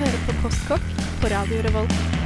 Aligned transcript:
hører 0.00 0.20
på 0.26 0.36
Kostkokk 0.42 0.92
på 1.22 1.26
Radio 1.30 1.62
Revolt. 1.68 2.23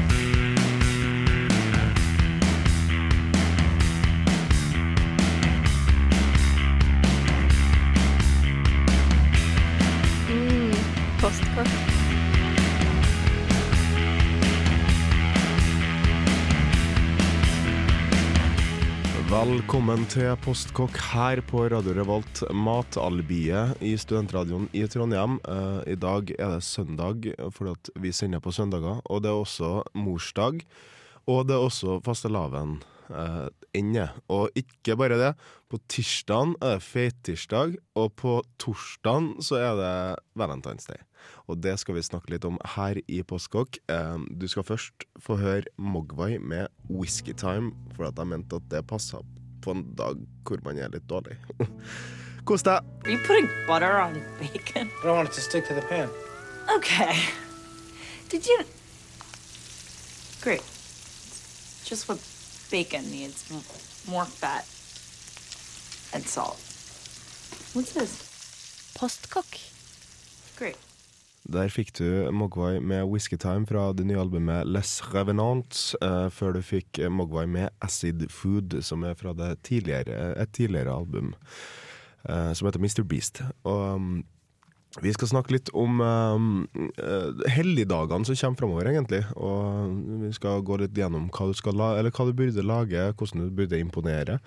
Velkommen 19.38 20.00
til 20.10 20.32
Postkokk 20.42 20.96
her 21.12 21.38
på 21.46 21.60
Radio 21.70 21.92
Revolt, 21.94 22.40
matalibiet 22.50 23.78
i 23.86 23.92
studentradioen 23.94 24.64
i 24.74 24.80
Trondheim. 24.90 25.36
Eh, 25.46 25.92
I 25.92 25.94
dag 25.94 26.32
er 26.34 26.56
det 26.56 26.64
søndag, 26.66 27.28
fordi 27.54 27.76
at 27.76 27.90
vi 28.02 28.10
sender 28.10 28.42
på 28.42 28.50
søndager. 28.50 28.98
Og 29.06 29.22
det 29.22 29.30
er 29.30 29.38
også 29.38 29.70
morsdag. 29.94 30.64
Og 31.30 31.46
det 31.46 31.54
er 31.54 31.68
også 31.68 32.00
fastelavn 32.02 32.80
eh, 33.14 33.46
inne. 33.78 34.08
Og 34.26 34.50
ikke 34.58 34.98
bare 34.98 35.20
det. 35.22 35.32
På 35.70 35.78
tirsdagen 35.86 36.56
er 36.58 36.80
det 36.80 36.88
feittirsdag, 36.88 37.78
og 37.94 38.16
på 38.18 38.40
torsdagen 38.58 39.36
så 39.38 39.62
er 39.62 39.78
det 39.78 39.94
Valentine's 40.34 40.90
Day. 40.90 40.98
Og 41.48 41.60
det 41.62 41.78
skal 41.80 41.96
vi 41.96 42.04
snakke 42.06 42.32
litt 42.34 42.46
om 42.48 42.58
her 42.76 43.00
i 43.06 43.22
Postkokk. 43.22 43.80
Eh, 43.90 44.18
du 44.30 44.46
skal 44.48 44.66
først 44.66 45.06
få 45.22 45.38
høre 45.40 45.64
Mogwai 45.76 46.38
med 46.38 46.68
'Whiskytime', 46.88 47.74
for 47.96 48.08
at 48.08 48.18
jeg 48.18 48.26
mente 48.26 48.56
at 48.56 48.68
det 48.70 48.86
passa 48.86 49.22
på 49.62 49.70
en 49.70 49.84
dag 49.94 50.16
hvor 50.44 50.62
man 50.64 50.78
er 50.78 50.88
litt 50.88 51.08
dårlig. 51.08 51.36
Kos 52.48 52.62
deg! 52.62 52.80
Are 53.04 53.10
you 53.10 53.18
putting 53.26 53.48
butter 53.66 54.00
on 54.00 54.22
bacon? 54.38 54.88
I 54.88 55.06
don't 55.06 55.16
want 55.16 55.28
it 55.28 55.34
to 55.34 55.40
stick 55.40 55.66
to 55.68 55.74
the 55.74 55.82
pan. 55.82 56.08
Okay. 56.76 57.14
Did 58.28 58.46
you? 58.46 58.64
Great. 60.40 60.62
Just 61.84 62.08
what 62.08 62.18
bacon 62.70 63.10
needs 63.10 63.50
more 64.06 64.24
fat 64.24 64.64
and 66.14 66.24
salt. 66.24 66.56
What's 67.74 67.92
this? 67.92 68.92
Postkokk. 68.94 69.58
Great. 70.56 70.76
Der 71.48 71.70
fikk 71.72 71.94
du 71.96 72.28
Mogwai 72.30 72.76
med 72.80 73.06
'Whiskytime' 73.08 73.64
fra 73.64 73.92
det 73.96 74.04
nye 74.06 74.20
albumet 74.20 74.68
Les 74.68 74.90
Revenants, 75.14 75.94
uh, 76.04 76.28
før 76.28 76.52
du 76.52 76.60
fikk 76.60 77.00
Mogwai 77.08 77.46
med 77.46 77.68
'Acid 77.80 78.26
Food', 78.28 78.82
som 78.82 79.02
er 79.02 79.14
fra 79.14 79.32
det 79.32 79.62
tidligere, 79.64 80.36
et 80.42 80.52
tidligere 80.52 80.92
album 80.92 81.32
uh, 82.28 82.52
som 82.52 82.68
heter 82.68 82.80
Mr. 82.80 83.02
Beast. 83.02 83.42
Og 83.64 83.94
um, 83.94 84.24
vi 85.02 85.12
skal 85.14 85.30
snakke 85.30 85.54
litt 85.54 85.70
om 85.76 86.00
eh, 86.02 87.50
helligdagene 87.54 88.26
som 88.28 88.38
kommer 88.38 88.62
framover, 88.62 88.90
egentlig. 88.90 89.20
Og 89.36 89.92
vi 90.24 90.32
skal 90.36 90.64
gå 90.66 90.80
litt 90.82 90.96
gjennom 90.96 91.28
hva 91.34 91.50
du, 91.50 91.54
la 91.76 91.92
eller 91.98 92.14
hva 92.14 92.26
du 92.28 92.34
burde 92.36 92.64
lage, 92.66 93.04
hvordan 93.18 93.46
du 93.46 93.54
burde 93.54 93.78
imponere, 93.78 94.38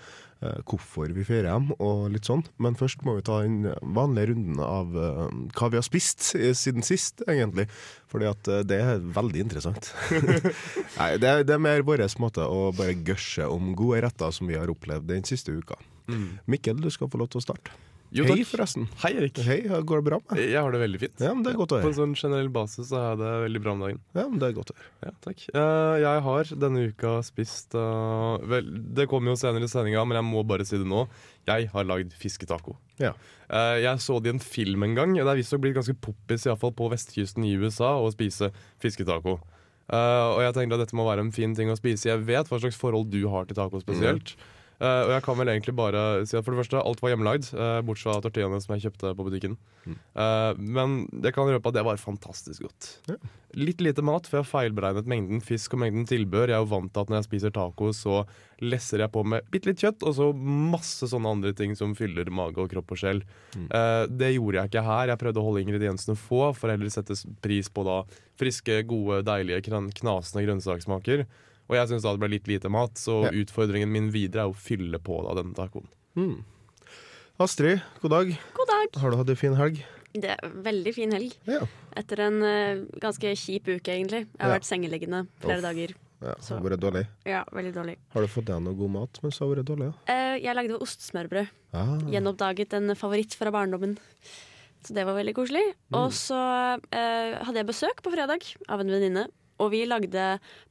uh, 0.43 0.57
hvorfor 0.67 1.13
vi 1.15 1.25
feirer 1.27 1.49
dem, 1.49 1.71
og 1.79 2.09
litt 2.13 2.27
sånn. 2.27 2.43
Men 2.61 2.77
først 2.79 3.05
må 3.07 3.15
vi 3.17 3.25
ta 3.27 3.41
den 3.45 3.69
vanlige 3.95 4.31
runden 4.31 4.63
av 4.65 4.95
uh, 4.95 5.27
hva 5.57 5.71
vi 5.71 5.79
har 5.79 5.87
spist 5.87 6.31
siden 6.31 6.85
sist, 6.85 7.23
egentlig. 7.27 7.67
Fordi 8.11 8.27
at 8.31 8.51
det 8.67 8.81
er 8.83 9.05
veldig 9.15 9.45
interessant. 9.45 9.93
Nei, 10.99 11.13
det 11.21 11.29
er, 11.29 11.45
det 11.47 11.55
er 11.55 11.63
mer 11.63 11.85
vår 11.87 12.03
måte 12.19 12.43
å 12.43 12.71
bare 12.75 12.97
gørse 13.07 13.47
om 13.47 13.71
gode 13.77 14.03
retter 14.07 14.35
som 14.35 14.51
vi 14.51 14.59
har 14.59 14.71
opplevd 14.71 15.07
den 15.13 15.27
siste 15.27 15.55
uka. 15.55 15.79
Mikkel, 16.49 16.81
du 16.81 16.91
skal 16.91 17.07
få 17.07 17.21
lov 17.21 17.31
til 17.31 17.39
å 17.39 17.45
starte. 17.45 17.71
Jo, 18.11 18.25
Hei, 18.27 18.41
forresten. 18.43 18.89
Hei, 18.99 19.13
Erik. 19.15 19.37
Hei, 19.47 19.61
går 19.87 20.01
det 20.01 20.05
bra? 20.09 20.17
med 20.19 20.35
deg? 20.35 20.49
Jeg 20.51 20.59
har 20.59 20.73
det 20.75 20.79
veldig 20.81 20.99
fint. 20.99 21.21
Ja, 21.23 21.29
men 21.31 21.45
det 21.45 21.53
er 21.53 21.59
godt 21.61 21.71
å 21.71 21.77
På 21.79 21.91
en 21.93 21.95
sånn 21.95 22.15
generell 22.19 22.49
basis 22.51 22.89
så 22.89 22.99
har 22.99 23.13
jeg 23.13 23.21
det 23.21 23.29
veldig 23.45 23.61
bra 23.63 23.71
om 23.71 23.83
dagen. 23.85 24.01
Ja, 24.17 24.25
men 24.27 24.41
det 24.41 24.49
er 24.49 24.57
godt 24.57 24.73
å 24.73 24.75
høre. 24.75 24.89
Ja, 25.05 25.11
takk. 25.23 25.45
Eh, 25.47 25.95
jeg 26.03 26.23
har 26.25 26.51
denne 26.65 26.83
uka 26.91 27.13
spist 27.23 27.77
uh, 27.79 28.35
Vel, 28.51 28.67
det 28.99 29.07
kommer 29.11 29.31
jo 29.31 29.37
senere 29.39 29.63
i 29.63 29.71
sendinga, 29.71 30.03
men 30.03 30.19
jeg 30.19 30.27
må 30.27 30.43
bare 30.43 30.67
si 30.67 30.81
det 30.81 30.89
nå. 30.91 31.05
Jeg 31.47 31.71
har 31.71 31.87
lagd 31.87 32.11
fisketaco. 32.19 32.75
Ja. 32.99 33.15
Uh, 33.47 33.79
jeg 33.79 34.03
så 34.03 34.19
det 34.19 34.33
i 34.33 34.35
en 34.35 34.43
film 34.43 34.83
en 34.89 34.99
gang. 34.99 35.15
Det 35.15 35.23
er 35.23 35.39
visstnok 35.39 35.63
blitt 35.63 35.79
ganske 35.79 35.95
poppis 36.03 36.43
i 36.43 36.51
hvert 36.51 36.65
fall 36.67 36.75
på 36.75 36.91
vestkysten 36.91 37.47
i 37.47 37.55
USA 37.63 37.95
å 37.95 38.11
spise 38.11 38.51
fisketaco. 38.83 39.39
Uh, 39.87 40.35
og 40.35 40.43
jeg 40.43 40.59
tenkte 40.59 40.75
at 40.75 40.83
dette 40.83 40.99
må 40.99 41.07
være 41.07 41.23
en 41.23 41.31
fin 41.35 41.55
ting 41.55 41.71
å 41.71 41.79
spise. 41.79 42.11
Jeg 42.11 42.27
vet 42.27 42.51
hva 42.51 42.59
slags 42.59 42.79
forhold 42.79 43.07
du 43.15 43.21
har 43.31 43.47
til 43.47 43.55
taco 43.55 43.79
spesielt. 43.79 44.35
Eh, 44.81 45.01
og 45.05 45.11
jeg 45.13 45.23
kan 45.27 45.37
vel 45.37 45.51
egentlig 45.53 45.75
bare 45.77 46.01
si 46.25 46.37
at 46.37 46.45
for 46.45 46.55
det 46.55 46.63
første, 46.63 46.81
alt 46.81 47.01
var 47.03 47.13
hjemmelagd, 47.13 47.51
uh, 47.53 47.81
bortsett 47.85 48.09
fra 48.09 48.23
tortillaene 48.25 48.61
som 48.63 48.73
jeg 48.73 48.87
kjøpte 48.87 49.11
på 49.17 49.25
butikken. 49.27 49.57
Uh, 50.17 50.57
men 50.57 51.03
jeg 51.21 51.35
kan 51.35 51.49
røpe 51.51 51.69
at 51.69 51.77
det 51.77 51.83
var 51.85 52.01
fantastisk 52.01 52.65
godt. 52.65 52.87
Ja. 53.11 53.19
Litt 53.61 53.83
lite 53.83 54.01
mat, 54.05 54.25
for 54.25 54.39
jeg 54.39 54.45
har 54.45 54.49
feilberegnet 54.49 55.09
mengden 55.11 55.43
fisk 55.45 55.75
og 55.75 55.83
mengden 55.83 56.07
tilbør. 56.09 56.49
Jeg 56.49 56.57
er 56.57 56.63
jo 56.63 56.71
vant 56.71 56.89
til 56.93 57.03
at 57.03 57.11
når 57.11 57.19
jeg 57.19 57.27
spiser 57.27 57.53
taco, 57.53 57.91
så 57.93 58.23
lesser 58.63 59.03
jeg 59.03 59.13
på 59.13 59.23
med 59.27 59.45
bitte 59.53 59.69
litt 59.69 59.83
kjøtt, 59.83 60.05
og 60.07 60.15
så 60.17 60.31
masse 60.33 61.09
sånne 61.11 61.35
andre 61.35 61.53
ting 61.57 61.75
som 61.77 61.93
fyller 61.97 62.31
mage 62.33 62.61
og 62.61 62.71
kropp 62.71 62.95
og 62.95 63.01
sjel. 63.01 63.21
Eh, 63.57 64.03
det 64.07 64.33
gjorde 64.35 64.61
jeg 64.61 64.71
ikke 64.71 64.85
her. 64.87 65.11
Jeg 65.11 65.21
prøvde 65.23 65.41
å 65.41 65.45
holde 65.49 65.65
ingrediensene 65.65 66.17
få, 66.17 66.43
for 66.57 66.73
heller 66.73 66.93
sette 66.93 67.17
pris 67.43 67.69
på 67.69 67.85
da 67.85 68.01
friske, 68.39 68.81
gode, 68.89 69.21
deilige, 69.27 69.65
knasende 69.67 70.45
grønnsakssmaker. 70.47 71.25
Og 71.71 71.77
jeg 71.79 71.87
syns 71.87 72.03
da 72.03 72.11
det 72.11 72.19
ble 72.19 72.29
litt 72.33 72.49
lite 72.51 72.69
mat, 72.69 72.99
så 72.99 73.21
Ja. 73.25 73.31
utfordringen 73.31 73.87
min 73.89 74.09
videre 74.11 74.43
er 74.43 74.51
å 74.51 74.55
fylle 74.55 74.99
på 74.99 75.21
da 75.23 75.37
denne 75.41 75.55
tacoen. 75.55 75.87
Astrid, 77.39 77.81
god 78.03 78.11
dag. 78.11 78.27
God 78.53 78.67
dag. 78.69 78.99
Har 79.01 79.11
du 79.11 79.17
hatt 79.17 79.29
ei 79.31 79.33
en 79.37 79.39
fin 79.39 79.55
helg? 79.55 79.79
Det 80.13 80.29
er 80.35 80.49
veldig 80.67 80.93
fin 80.93 81.11
helg. 81.15 81.33
Ja. 81.47 81.61
Etter 81.95 82.19
en 82.27 82.41
uh, 82.43 82.83
ganske 82.99 83.31
kjip 83.39 83.69
uke, 83.71 83.87
egentlig. 83.95 84.25
Jeg 84.27 84.41
har 84.43 84.51
Ja. 84.51 84.57
vært 84.59 84.67
sengeliggende 84.67 85.27
flere 85.39 85.57
Off. 85.57 85.63
dager. 85.63 85.95
ja 86.21 86.35
Så. 86.39 86.57
har 86.59 86.61
vært 86.69 86.79
dårlig. 86.83 87.07
Ja, 87.25 87.43
veldig 87.51 87.73
dårlig. 87.73 87.95
Har 88.13 88.21
du 88.21 88.27
fått 88.27 88.45
deg 88.45 88.61
noe 88.61 88.75
god 88.75 88.91
mat 88.91 89.19
mens 89.23 89.39
du 89.39 89.45
har 89.45 89.55
vært 89.55 89.65
dårlig? 89.65 89.93
Ja? 90.07 90.13
Uh, 90.13 90.37
jeg 90.43 90.55
lagde 90.55 90.77
ostesmørbrød. 90.83 91.47
Ah. 91.73 91.97
Gjenoppdaget 92.11 92.73
en 92.73 92.95
favoritt 92.95 93.33
fra 93.33 93.49
barndommen. 93.49 93.97
Så 94.83 94.93
det 94.93 95.05
var 95.05 95.15
veldig 95.15 95.33
koselig. 95.33 95.63
Og 95.93 96.11
så 96.11 96.35
uh, 96.35 97.43
hadde 97.45 97.55
jeg 97.55 97.67
besøk 97.67 98.01
på 98.03 98.11
fredag 98.11 98.43
av 98.67 98.81
en 98.81 98.87
venninne. 98.91 99.29
Og 99.61 99.71
vi 99.73 99.83
lagde 99.85 100.25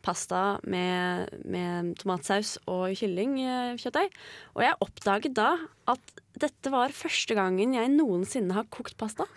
pasta 0.05 0.59
med, 0.67 1.31
med 1.47 1.95
tomatsaus 2.01 2.57
og 2.71 2.91
kyllingkjøttdeig. 2.99 4.11
Og 4.57 4.65
jeg 4.67 4.81
oppdaget 4.87 5.37
da 5.39 5.53
at 5.91 6.17
dette 6.41 6.73
var 6.73 6.95
første 6.97 7.37
gangen 7.39 7.77
jeg 7.77 7.93
noensinne 7.95 8.57
har 8.57 8.69
kokt 8.73 8.97
pasta. 9.01 9.29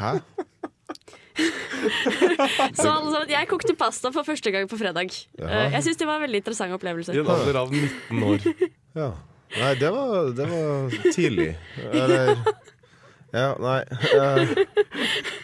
Hæ? 0.00 0.16
Så 2.76 2.88
altså, 2.90 3.22
jeg 3.30 3.48
kokte 3.48 3.74
pasta 3.78 4.10
for 4.12 4.26
første 4.26 4.52
gang 4.52 4.68
på 4.68 4.76
fredag. 4.80 5.12
Ja. 5.38 5.48
Eh, 5.48 5.72
jeg 5.78 5.86
syns 5.86 6.00
det 6.00 6.08
var 6.08 6.20
en 6.20 6.26
veldig 6.26 6.42
interessant 6.42 6.76
opplevelse. 6.76 7.14
I 7.14 7.22
en 7.22 7.30
alder 7.32 7.60
av 7.64 7.72
19 7.72 8.24
år. 8.32 8.38
Ja. 8.92 9.06
Nei, 9.56 9.70
det 9.80 9.88
var, 9.88 10.26
det 10.36 10.46
var 10.50 10.90
tidlig. 11.14 11.46
Eller 11.92 12.36
Ja, 13.32 13.54
nei. 13.56 13.80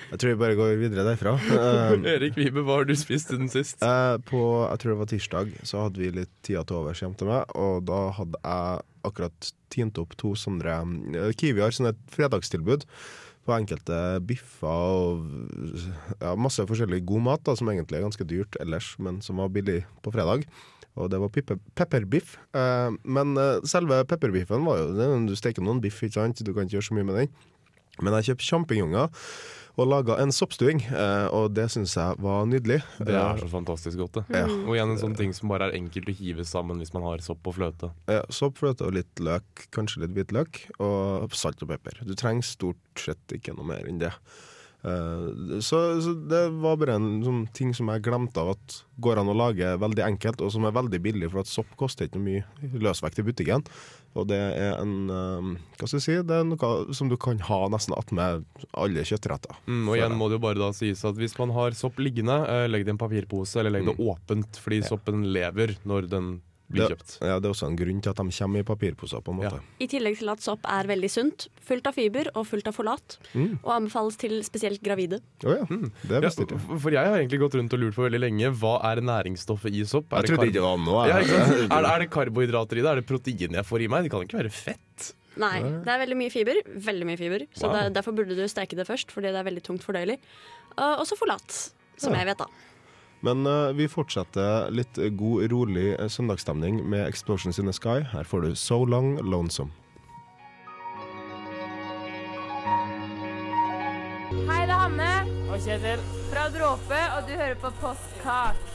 Eh, 0.08 0.12
jeg 0.14 0.22
tror 0.22 0.32
vi 0.32 0.40
bare 0.40 0.58
går 0.58 0.74
videre 0.80 1.06
derfra. 1.06 1.36
Eh, 1.58 2.08
Erik 2.14 2.36
Vibe, 2.38 2.64
hva 2.66 2.80
har 2.80 2.88
du 2.88 2.94
spist 2.98 3.32
siden 3.32 3.50
sist? 3.52 3.82
Eh, 3.84 4.16
på 4.28 4.40
jeg 4.64 4.82
tror 4.82 4.92
det 4.92 4.98
var 5.02 5.10
tirsdag, 5.12 5.54
så 5.68 5.84
hadde 5.86 6.02
vi 6.02 6.10
litt 6.14 6.32
tida 6.46 6.64
til 6.66 6.80
overs 6.80 7.02
hjemme 7.02 7.18
til 7.18 7.30
meg. 7.30 7.48
Og 7.58 7.84
da 7.88 8.02
hadde 8.16 8.42
jeg 8.42 8.84
akkurat 9.08 9.50
tint 9.72 9.98
opp 10.00 10.16
to 10.20 10.34
sånne 10.36 10.78
uh, 11.16 11.30
Kiwi 11.38 11.62
har 11.62 11.74
sånne 11.74 11.94
fredagstilbud 12.12 12.84
på 13.48 13.54
enkelte 13.56 13.98
biffer 14.28 14.68
og 14.68 15.28
ja, 16.20 16.34
masse 16.36 16.64
forskjellig 16.68 17.00
god 17.08 17.24
mat, 17.30 17.44
da, 17.48 17.54
som 17.56 17.70
egentlig 17.72 18.00
er 18.00 18.04
ganske 18.04 18.26
dyrt 18.28 18.58
ellers, 18.60 18.92
men 19.00 19.22
som 19.24 19.40
var 19.40 19.54
billig 19.54 19.80
på 20.04 20.12
fredag. 20.12 20.44
Og 20.98 21.10
det 21.12 21.20
var 21.22 21.30
pepper, 21.32 21.60
pepperbiff. 21.78 22.34
Eh, 22.56 22.90
men 23.06 23.38
eh, 23.38 23.62
selve 23.68 24.00
pepperbiffen 24.10 24.66
var 24.66 24.80
jo 24.82 25.18
Du 25.28 25.36
steker 25.38 25.64
noen 25.64 25.82
biff, 25.84 26.00
ikke 26.02 26.18
sant? 26.18 26.42
Du 26.42 26.52
kan 26.52 26.66
ikke 26.66 26.78
gjøre 26.78 26.88
så 26.88 26.98
mye 26.98 27.06
med 27.08 27.20
den. 27.22 27.36
Men 28.02 28.18
jeg 28.18 28.32
kjøpte 28.32 28.48
sjampinjonger 28.48 29.08
og 29.78 29.86
laga 29.86 30.16
en 30.18 30.32
soppstuing, 30.34 30.80
eh, 30.90 31.28
og 31.34 31.52
det 31.54 31.68
syns 31.70 31.94
jeg 31.94 32.18
var 32.22 32.48
nydelig. 32.50 32.80
Det 32.98 33.14
er 33.14 33.38
så 33.38 33.46
fantastisk 33.52 34.00
godt, 34.00 34.18
det. 34.18 34.40
Ja. 34.40 34.48
Og 34.66 34.74
igjen 34.74 34.90
en 34.90 34.98
sånn 34.98 35.14
ting 35.18 35.30
som 35.36 35.52
bare 35.52 35.68
er 35.68 35.78
enkelt 35.78 36.10
å 36.10 36.16
hive 36.18 36.46
sammen 36.48 36.82
hvis 36.82 36.90
man 36.96 37.06
har 37.06 37.22
sopp 37.22 37.46
og 37.46 37.54
fløte. 37.60 37.92
Ja, 38.10 38.24
Sopp, 38.34 38.58
fløte 38.58 38.88
og 38.88 38.96
litt 38.98 39.22
løk, 39.22 39.68
kanskje 39.74 40.02
litt 40.02 40.16
hvitløk, 40.18 40.64
og 40.82 41.30
salt 41.38 41.62
og 41.62 41.70
pepper. 41.70 42.02
Du 42.02 42.16
trenger 42.18 42.46
stort 42.46 43.04
sett 43.06 43.38
ikke 43.38 43.54
noe 43.54 43.70
mer 43.70 43.86
enn 43.86 44.02
det. 44.02 44.10
Eh, 44.82 45.60
så, 45.60 46.00
så 46.02 46.12
det 46.30 46.42
var 46.62 46.76
bare 46.78 46.98
en 46.98 47.08
sånn 47.24 47.40
ting 47.54 47.72
som 47.74 47.90
jeg 47.90 48.04
glemte 48.06 48.38
av 48.42 48.52
at 48.54 48.76
går 49.02 49.20
an 49.20 49.30
å 49.32 49.36
lage 49.36 49.72
veldig 49.80 50.04
enkelt, 50.06 50.42
og 50.44 50.52
som 50.54 50.66
er 50.68 50.76
veldig 50.76 51.00
billig, 51.02 51.30
for 51.32 51.42
at 51.42 51.50
sopp 51.50 51.70
koster 51.80 52.06
ikke 52.06 52.22
mye 52.22 52.70
løsvekt 52.78 53.18
i 53.18 53.26
butikken. 53.26 53.66
Og 54.18 54.26
det 54.30 54.38
er 54.38 54.78
en 54.80 54.94
eh, 55.12 55.48
Hva 55.78 55.86
skal 55.86 55.98
jeg 55.98 56.06
si? 56.06 56.16
Det 56.26 56.38
er 56.40 56.46
noe 56.48 56.96
som 56.96 57.10
du 57.10 57.16
kan 57.20 57.40
ha 57.50 57.60
nesten 57.70 57.96
attmed 57.98 58.46
alle 58.72 59.06
kjøttretter. 59.06 59.58
Mm, 59.66 59.84
og 59.86 59.98
igjen 59.98 60.18
må 60.18 60.30
det 60.30 60.38
jo 60.38 60.44
bare 60.46 60.62
da 60.62 60.72
sies 60.76 61.04
at 61.06 61.18
hvis 61.18 61.36
man 61.40 61.54
har 61.56 61.76
sopp 61.78 62.00
liggende, 62.02 62.40
eh, 62.46 62.66
legg 62.70 62.86
det 62.86 62.94
i 62.94 62.96
en 62.96 63.02
papirpose, 63.02 63.58
eller 63.60 63.74
legg 63.78 63.90
det 63.90 63.98
åpent, 63.98 64.62
fordi 64.62 64.82
soppen 64.86 65.26
lever 65.34 65.76
når 65.88 66.10
den 66.10 66.36
blir 66.70 66.86
Det- 66.88 66.98
kjøpt. 66.98 67.18
Ja, 67.22 67.38
det 67.40 67.46
er 67.48 67.52
også 67.54 67.66
en 67.66 67.76
grunn 67.76 68.00
til 68.02 68.10
at 68.10 68.16
de 68.16 68.22
kommer 68.30 68.58
i 68.58 68.62
papirposer, 68.62 69.22
på 69.24 69.32
en 69.32 69.38
måte. 69.40 69.60
I 69.80 69.86
tillegg 69.86 70.18
til 70.18 70.28
at 70.28 70.40
sopp 70.40 70.60
er 70.68 70.84
veldig 70.84 71.10
sunt, 71.10 71.48
fullt 71.64 71.86
av 71.86 71.94
fiber 71.94 72.28
og 72.34 72.46
fullt 72.46 72.66
av 72.68 72.74
folat, 72.74 73.16
og 73.64 73.70
anbefales 73.72 74.16
til 74.18 74.42
spesielt 74.42 74.82
gravide. 74.82 75.20
Oh, 75.44 75.50
ja, 75.56 75.64
det 75.64 76.10
Ja, 76.10 76.20
visste 76.20 76.44
jeg 76.44 76.48
ikke. 76.48 76.80
for- 76.80 76.90
jeg 76.90 77.06
har 77.06 77.16
egentlig 77.18 77.40
gått 77.40 77.54
rundt 77.54 77.72
og 77.72 77.78
lurt 77.80 77.94
på 77.94 78.04
veldig 78.10 78.20
lenge 78.20 78.52
hva 78.54 78.84
er 78.84 79.00
næringsstoffet 79.00 79.72
i 79.72 79.84
sopp. 79.84 80.12
Er 80.12 80.22
Jeg 80.22 80.36
trodde 80.36 80.46
ikke 80.48 80.52
det 80.52 80.62
var 80.62 80.76
noe. 80.76 81.06
ja, 81.08 81.16
er, 81.18 81.22
det- 81.24 81.72
er 81.72 81.98
det 82.00 82.10
karbohydrater 82.10 82.72
i 82.78 82.82
det? 82.82 82.86
Er 82.86 82.94
det 82.96 83.06
protein 83.06 83.52
jeg 83.52 83.64
får 83.64 83.80
i 83.84 83.88
meg? 83.88 84.02
Det 84.04 84.10
kan 84.10 84.20
ikke 84.26 84.38
være 84.44 84.50
fett. 84.52 85.14
Nei, 85.38 85.62
det 85.62 85.86
er 85.86 86.00
veldig 86.06 86.16
mye 86.16 86.30
fiber. 86.32 86.54
Veldig 86.66 87.06
mye 87.06 87.16
fiber 87.16 87.46
Så 87.54 87.68
Wow. 87.70 87.72
det, 87.84 87.94
derfor 87.94 88.12
burde 88.12 88.34
du 88.34 88.42
steke 88.48 88.74
det 88.74 88.86
først, 88.88 89.06
fordi 89.12 89.30
det 89.32 89.36
er 89.36 89.44
veldig 89.44 89.62
tungt 89.62 89.82
fordøyelig. 89.84 90.18
Og 90.76 91.06
så 91.06 91.16
folat, 91.16 91.70
som 91.96 92.12
Ja. 92.12 92.18
jeg 92.24 92.26
vet, 92.26 92.38
da. 92.38 92.46
Men 93.26 93.46
uh, 93.46 93.72
vi 93.74 93.88
fortsetter 93.90 94.70
litt 94.70 94.98
god, 95.18 95.48
rolig 95.50 95.90
eh, 95.96 96.06
søndagsstemning 96.06 96.84
med 96.86 97.08
Explosions 97.08 97.58
in 97.58 97.66
the 97.66 97.74
Sky. 97.74 98.04
Her 98.12 98.28
får 98.28 98.46
du 98.46 98.54
So 98.54 98.84
Long 98.86 99.16
Lonesome. 99.26 99.74
Hei, 104.48 104.62
det 104.68 104.70
er 104.70 104.78
Hanne. 104.84 105.12
Og 105.48 105.58
Kjetil. 105.64 106.02
Fra 106.28 106.46
Dråpe, 106.52 106.98
og 107.16 107.26
du 107.26 107.34
hører 107.34 107.58
på 107.58 107.72
Postkak. 107.80 108.66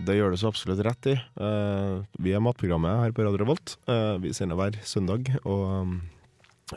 Det 0.00 0.14
gjør 0.16 0.32
det 0.32 0.38
så 0.40 0.48
absolutt 0.48 0.80
rett 0.86 1.10
i. 1.10 1.16
Uh, 1.36 2.06
vi 2.22 2.32
er 2.32 2.40
matprogrammet 2.44 3.02
her 3.02 3.12
på 3.16 3.26
Radio 3.26 3.42
Revolt. 3.42 3.74
Uh, 3.90 4.16
vi 4.22 4.32
sender 4.36 4.56
hver 4.56 4.78
søndag, 4.86 5.28
og 5.42 5.66
um, 5.82 5.96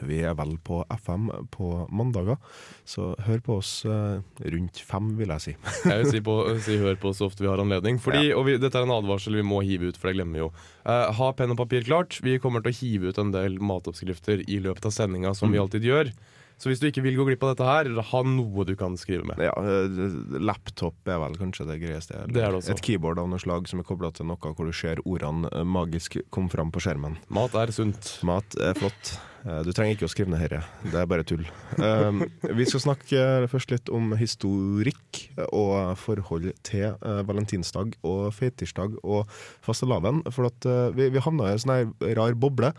vi 0.02 0.22
er 0.26 0.36
vel 0.38 0.56
på 0.64 0.82
FM 0.90 1.30
på 1.54 1.72
mandager. 1.94 2.40
Så 2.86 3.12
hør 3.28 3.44
på 3.46 3.58
oss 3.62 3.72
eh, 3.86 4.20
rundt 4.56 4.82
fem, 4.82 5.14
vil 5.20 5.34
jeg 5.36 5.46
si. 5.46 5.56
Jeg 5.90 6.04
vil 6.04 6.12
si, 6.12 6.24
på, 6.26 6.38
si 6.66 6.78
hør 6.82 7.00
på 7.00 7.14
så 7.16 7.30
ofte 7.30 7.46
vi 7.46 7.52
har 7.52 7.62
anledning. 7.62 8.00
Fordi, 8.02 8.32
og 8.34 8.48
vi, 8.48 8.58
Dette 8.62 8.80
er 8.80 8.88
en 8.88 8.98
advarsel 8.98 9.38
vi 9.40 9.46
må 9.46 9.62
hive 9.66 9.92
ut, 9.92 10.00
for 10.00 10.10
det 10.10 10.18
glemmer 10.20 10.40
vi 10.40 10.46
jo. 10.46 10.52
Eh, 10.84 11.10
ha 11.20 11.32
penn 11.38 11.54
og 11.54 11.60
papir 11.62 11.86
klart. 11.88 12.20
Vi 12.26 12.40
kommer 12.44 12.64
til 12.64 12.74
å 12.74 12.80
hive 12.82 13.12
ut 13.12 13.22
en 13.22 13.34
del 13.36 13.60
matoppskrifter 13.64 14.46
i 14.48 14.62
løpet 14.64 14.90
av 14.90 14.96
sendinga, 14.96 15.36
som 15.38 15.54
vi 15.54 15.62
alltid 15.62 15.86
gjør. 15.88 16.14
Så 16.62 16.70
hvis 16.70 16.80
du 16.80 16.86
ikke 16.88 17.04
vil 17.04 17.18
gå 17.18 17.26
glipp 17.28 17.44
av 17.44 17.54
dette 17.54 17.68
her, 17.68 17.90
ha 18.12 18.22
noe 18.28 18.64
du 18.68 18.76
kan 18.80 18.96
skrive 19.00 19.26
med. 19.28 19.42
Ja, 19.44 19.52
eh, 19.52 20.40
laptop 20.40 21.10
er 21.10 21.20
vel 21.26 21.36
kanskje 21.40 21.68
det 21.68 21.80
greieste. 21.82 22.24
Det 22.30 22.40
er 22.40 22.54
det 22.54 22.62
også. 22.62 22.76
Et 22.76 22.86
keyboard 22.86 23.20
av 23.20 23.28
noe 23.32 23.42
slag 23.42 23.68
som 23.68 23.82
er 23.82 23.88
kobla 23.88 24.14
til 24.16 24.30
noe 24.30 24.40
hvor 24.40 24.70
du 24.70 24.74
ser 24.76 25.02
ordene 25.04 25.50
magisk 25.68 26.22
komme 26.34 26.54
fram 26.54 26.72
på 26.74 26.84
skjermen. 26.86 27.18
Mat 27.34 27.58
er 27.60 27.74
sunt. 27.76 28.18
Mat 28.24 28.58
er 28.62 28.78
flott. 28.80 29.16
Eh, 29.44 29.62
Du 29.68 29.72
trenger 29.76 29.98
ikke 29.98 30.08
å 30.08 30.12
skrive 30.12 30.32
ned 30.32 30.44
dette, 30.46 30.64
det 30.88 31.00
er 31.00 31.08
bare 31.10 31.26
tull. 31.28 31.46
Um, 31.78 32.24
vi 32.60 32.68
skal 32.70 32.84
snakke 32.86 33.24
først 33.52 33.74
litt 33.74 33.92
om 33.94 34.14
historikk 34.20 35.24
og 35.50 35.96
forhold 36.00 36.52
til 36.64 36.94
eh, 36.94 37.24
valentinsdag 37.28 37.98
og 38.08 38.28
feitirsdag 38.36 39.00
og 39.04 39.32
fastelavn. 39.66 40.24
For 40.32 40.48
at 40.52 40.70
eh, 40.70 40.92
vi, 40.96 41.10
vi 41.14 41.24
havna 41.24 41.52
i 41.52 41.58
en 41.58 41.66
sånn 41.66 41.96
rar 42.20 42.38
boble 42.40 42.74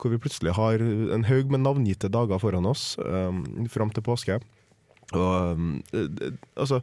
hvor 0.00 0.10
vi 0.10 0.18
plutselig 0.18 0.56
har 0.56 0.82
en 0.82 1.26
haug 1.28 1.52
med 1.54 1.62
navngitte 1.62 2.10
dager 2.12 2.40
foran 2.42 2.66
oss 2.66 2.96
um, 2.98 3.44
fram 3.70 3.92
til 3.94 4.02
påske. 4.04 4.40
Og 5.14 5.54
um, 5.54 5.76
eh, 5.94 6.32
altså 6.58 6.80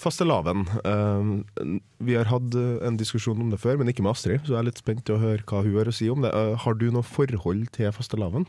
Fastelavn. 0.00 0.64
Um, 0.84 1.80
vi 2.02 2.16
har 2.16 2.28
hatt 2.30 2.54
eh, 2.58 2.80
en 2.86 2.98
diskusjon 3.00 3.40
om 3.44 3.52
det 3.52 3.60
før, 3.62 3.78
men 3.80 3.92
ikke 3.92 4.04
med 4.04 4.14
Astrid, 4.16 4.42
så 4.46 4.56
jeg 4.56 4.60
er 4.62 4.68
litt 4.70 4.80
spent 4.80 5.04
til 5.06 5.18
å 5.18 5.22
høre 5.22 5.46
hva 5.46 5.62
hun 5.62 5.76
har 5.78 5.90
å 5.90 5.94
si 5.94 6.08
om 6.12 6.24
det. 6.24 6.32
Eh, 6.34 6.54
har 6.64 6.78
du 6.80 6.88
noe 6.94 7.06
forhold 7.06 7.68
til 7.76 7.92
fastelavn? 7.94 8.48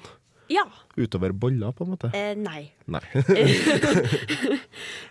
Ja. 0.51 0.66
Utover 1.00 1.34
boller, 1.36 1.72
på 1.75 1.86
en 1.86 1.94
måte? 1.94 2.12
Eh, 2.16 2.34
nei. 2.40 2.68
Nei. 2.92 3.04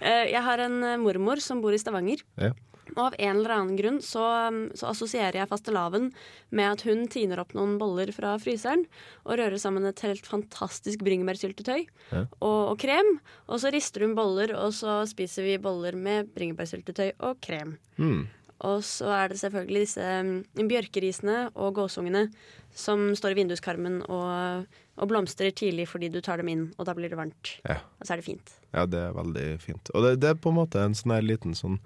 Eh, 0.02 0.32
jeg 0.32 0.42
har 0.42 0.58
en 0.58 0.80
eh, 0.82 0.98
mormor 0.98 1.38
som 1.38 1.60
bor 1.62 1.74
i 1.74 1.78
Stavanger. 1.78 2.24
Ja. 2.40 2.50
Og 2.96 2.98
av 3.06 3.14
en 3.18 3.36
eller 3.38 3.52
annen 3.54 3.76
grunn 3.78 4.00
så, 4.04 4.22
um, 4.50 4.58
så 4.76 4.90
assosierer 4.90 5.38
jeg 5.38 5.48
fastelavn 5.48 6.10
med 6.50 6.66
at 6.74 6.82
hun 6.88 7.06
tiner 7.08 7.40
opp 7.40 7.54
noen 7.56 7.76
boller 7.80 8.10
fra 8.12 8.34
fryseren 8.42 8.82
og 9.22 9.38
rører 9.38 9.56
sammen 9.62 9.86
et 9.88 10.02
helt 10.04 10.26
fantastisk 10.28 11.04
bringebærsyltetøy 11.06 11.86
Ja. 12.12 12.24
og, 12.40 12.60
og 12.74 12.76
krem. 12.82 13.14
Og 13.48 13.62
så 13.62 13.70
rister 13.72 14.04
hun 14.04 14.16
boller, 14.18 14.52
og 14.58 14.74
så 14.76 15.00
spiser 15.08 15.46
vi 15.46 15.56
boller 15.62 15.96
med 15.96 16.32
bringebærsyltetøy 16.34 17.12
og 17.22 17.40
krem. 17.40 17.76
Mm. 17.96 18.26
Og 18.62 18.82
så 18.86 19.08
er 19.10 19.32
det 19.32 19.40
selvfølgelig 19.40 19.86
disse 19.86 20.04
um, 20.22 20.34
bjørkerisene 20.70 21.38
og 21.54 21.72
gåsungene 21.80 22.26
som 22.74 23.08
står 23.18 23.34
i 23.34 23.40
vinduskarmen 23.40 23.98
og, 24.06 24.68
og 24.96 25.08
blomstrer 25.10 25.50
tidlig 25.54 25.88
fordi 25.90 26.08
du 26.14 26.20
tar 26.24 26.38
dem 26.42 26.48
inn, 26.52 26.68
og 26.78 26.86
da 26.86 26.94
blir 26.98 27.10
det 27.10 27.18
varmt. 27.18 27.56
Ja. 27.66 27.80
Og 27.98 28.06
så 28.06 28.14
er 28.14 28.22
det 28.22 28.28
fint. 28.28 28.54
ja, 28.72 28.86
det 28.86 29.00
er 29.08 29.12
veldig 29.16 29.48
fint. 29.60 29.90
Og 29.94 30.06
det, 30.06 30.12
det 30.22 30.30
er 30.34 30.38
på 30.40 30.52
en 30.52 30.60
måte 30.62 30.80
en 30.82 30.94
sånn 30.96 31.16
liten 31.26 31.54
sånn 31.58 31.80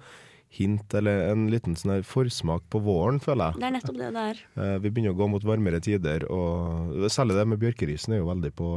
hint, 0.57 0.95
eller 0.97 1.31
en 1.33 1.47
liten 1.53 1.75
sånn 1.77 2.05
forsmak 2.07 2.65
på 2.73 2.81
våren, 2.85 3.19
føler 3.23 3.53
jeg. 3.53 3.61
Det 3.61 3.69
er 3.69 3.75
nettopp 3.75 3.99
det 4.01 4.13
det 4.15 4.23
er. 4.31 4.45
Eh, 4.57 4.77
Vi 4.85 4.93
begynner 4.93 5.13
å 5.17 5.19
gå 5.19 5.29
mot 5.33 5.45
varmere 5.45 5.81
tider, 5.85 6.25
og 6.33 7.11
særlig 7.13 7.37
det 7.37 7.47
med 7.51 7.61
bjørkerisen 7.63 8.17
er 8.17 8.23
jo 8.23 8.31
veldig 8.31 8.53
på 8.57 8.71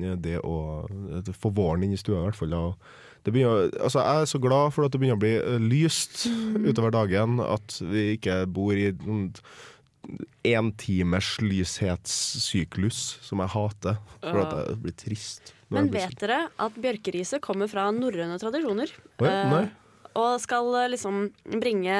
eh, 0.00 0.16
det 0.16 0.40
å 0.42 0.56
eh, 0.88 1.30
få 1.36 1.52
våren 1.54 1.86
inn 1.86 1.94
i 1.94 2.00
stua, 2.00 2.22
i 2.22 2.28
hvert 2.30 2.40
fall. 2.40 2.56
Begynner, 3.20 3.68
altså 3.84 4.00
jeg 4.00 4.22
er 4.24 4.30
så 4.30 4.38
glad 4.40 4.72
for 4.72 4.86
at 4.86 4.94
det 4.94 5.00
begynner 5.02 5.18
å 5.18 5.20
bli 5.20 5.34
lyst 5.68 6.24
lyst 6.24 6.24
utover 6.64 6.94
dagen, 6.94 7.36
at 7.44 7.76
vi 7.84 8.14
ikke 8.16 8.46
bor 8.48 8.72
i 8.74 8.88
en 10.50 10.70
timers 10.80 11.34
lyshetssyklus, 11.44 13.18
som 13.22 13.42
jeg 13.44 13.52
hater, 13.54 14.00
for 14.24 14.40
at 14.40 14.54
det 14.70 14.78
blir 14.86 14.96
trist. 14.96 15.52
Men 15.70 15.90
vet 15.92 16.16
dere 16.18 16.48
at 16.58 16.78
bjørkeriset 16.82 17.42
kommer 17.44 17.70
fra 17.70 17.90
norrøne 17.94 18.40
tradisjoner? 18.42 18.90
Ja, 19.22 19.44
nei. 19.52 19.66
Og 20.18 20.40
skal 20.42 20.68
eh, 20.82 20.88
liksom 20.94 21.28
bringe 21.60 21.96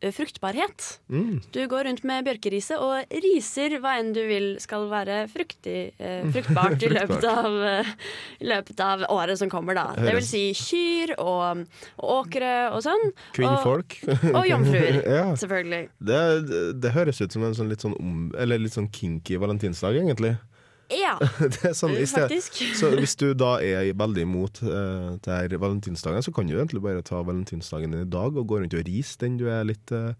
eh, 0.00 0.12
fruktbarhet. 0.14 0.86
Mm. 1.12 1.40
Du 1.52 1.60
går 1.68 1.84
rundt 1.84 2.04
med 2.08 2.24
bjørkeriset 2.24 2.80
og 2.80 3.12
riser 3.24 3.76
hva 3.82 3.96
enn 4.00 4.12
du 4.16 4.22
vil 4.28 4.48
skal 4.62 4.86
være 4.90 5.22
fruktig, 5.32 5.92
eh, 6.00 6.24
fruktbart 6.32 6.84
i 6.86 6.92
løpet 6.96 7.26
av, 7.28 7.58
eh, 7.68 7.92
i 8.40 8.50
løpet 8.50 8.84
av 8.84 9.04
året 9.12 9.40
som 9.40 9.52
kommer, 9.52 9.76
da. 9.76 9.90
Det 9.98 10.16
vil 10.16 10.26
si 10.26 10.44
kyr 10.56 11.14
og, 11.18 11.66
og 12.00 12.14
åkre 12.20 12.54
og 12.74 12.84
sånn. 12.86 13.10
Kvinnfolk. 13.36 13.98
Og, 14.08 14.28
og 14.34 14.48
jomfruer, 14.48 15.02
ja. 15.18 15.26
selvfølgelig. 15.40 15.82
Det, 16.10 16.22
det, 16.80 16.94
høres 16.96 17.20
ut 17.20 17.32
som 17.32 17.44
en 17.46 17.56
sånn 17.56 17.70
litt 17.70 17.84
sånn 17.84 17.98
om, 18.00 18.30
eller 18.40 18.62
litt 18.62 18.76
sånn 18.76 18.90
kinky 18.94 19.36
valentinsdag, 19.40 20.00
egentlig. 20.00 20.36
Ja, 20.90 21.14
Det 21.54 21.72
sånn, 21.76 21.94
sted, 21.94 22.26
faktisk. 22.26 22.58
så 22.80 22.90
hvis 22.96 23.16
du 23.20 23.30
da 23.38 23.56
er 23.62 23.92
veldig 23.98 24.26
imot 24.26 24.62
uh, 24.66 25.16
det 25.22 25.30
her 25.30 25.56
valentinsdagen, 25.62 26.24
så 26.24 26.34
kan 26.34 26.50
du 26.50 26.56
egentlig 26.56 26.82
bare 26.84 27.04
ta 27.06 27.22
valentinsdagen 27.22 27.94
din 27.94 28.06
i 28.06 28.10
dag 28.10 28.36
og 28.36 28.48
gå 28.50 28.60
rundt 28.62 28.76
og 28.76 28.86
rise 28.88 29.18
den 29.20 29.38
du 29.40 29.46
er 29.50 29.66
litt 29.68 29.92
eh, 29.94 30.12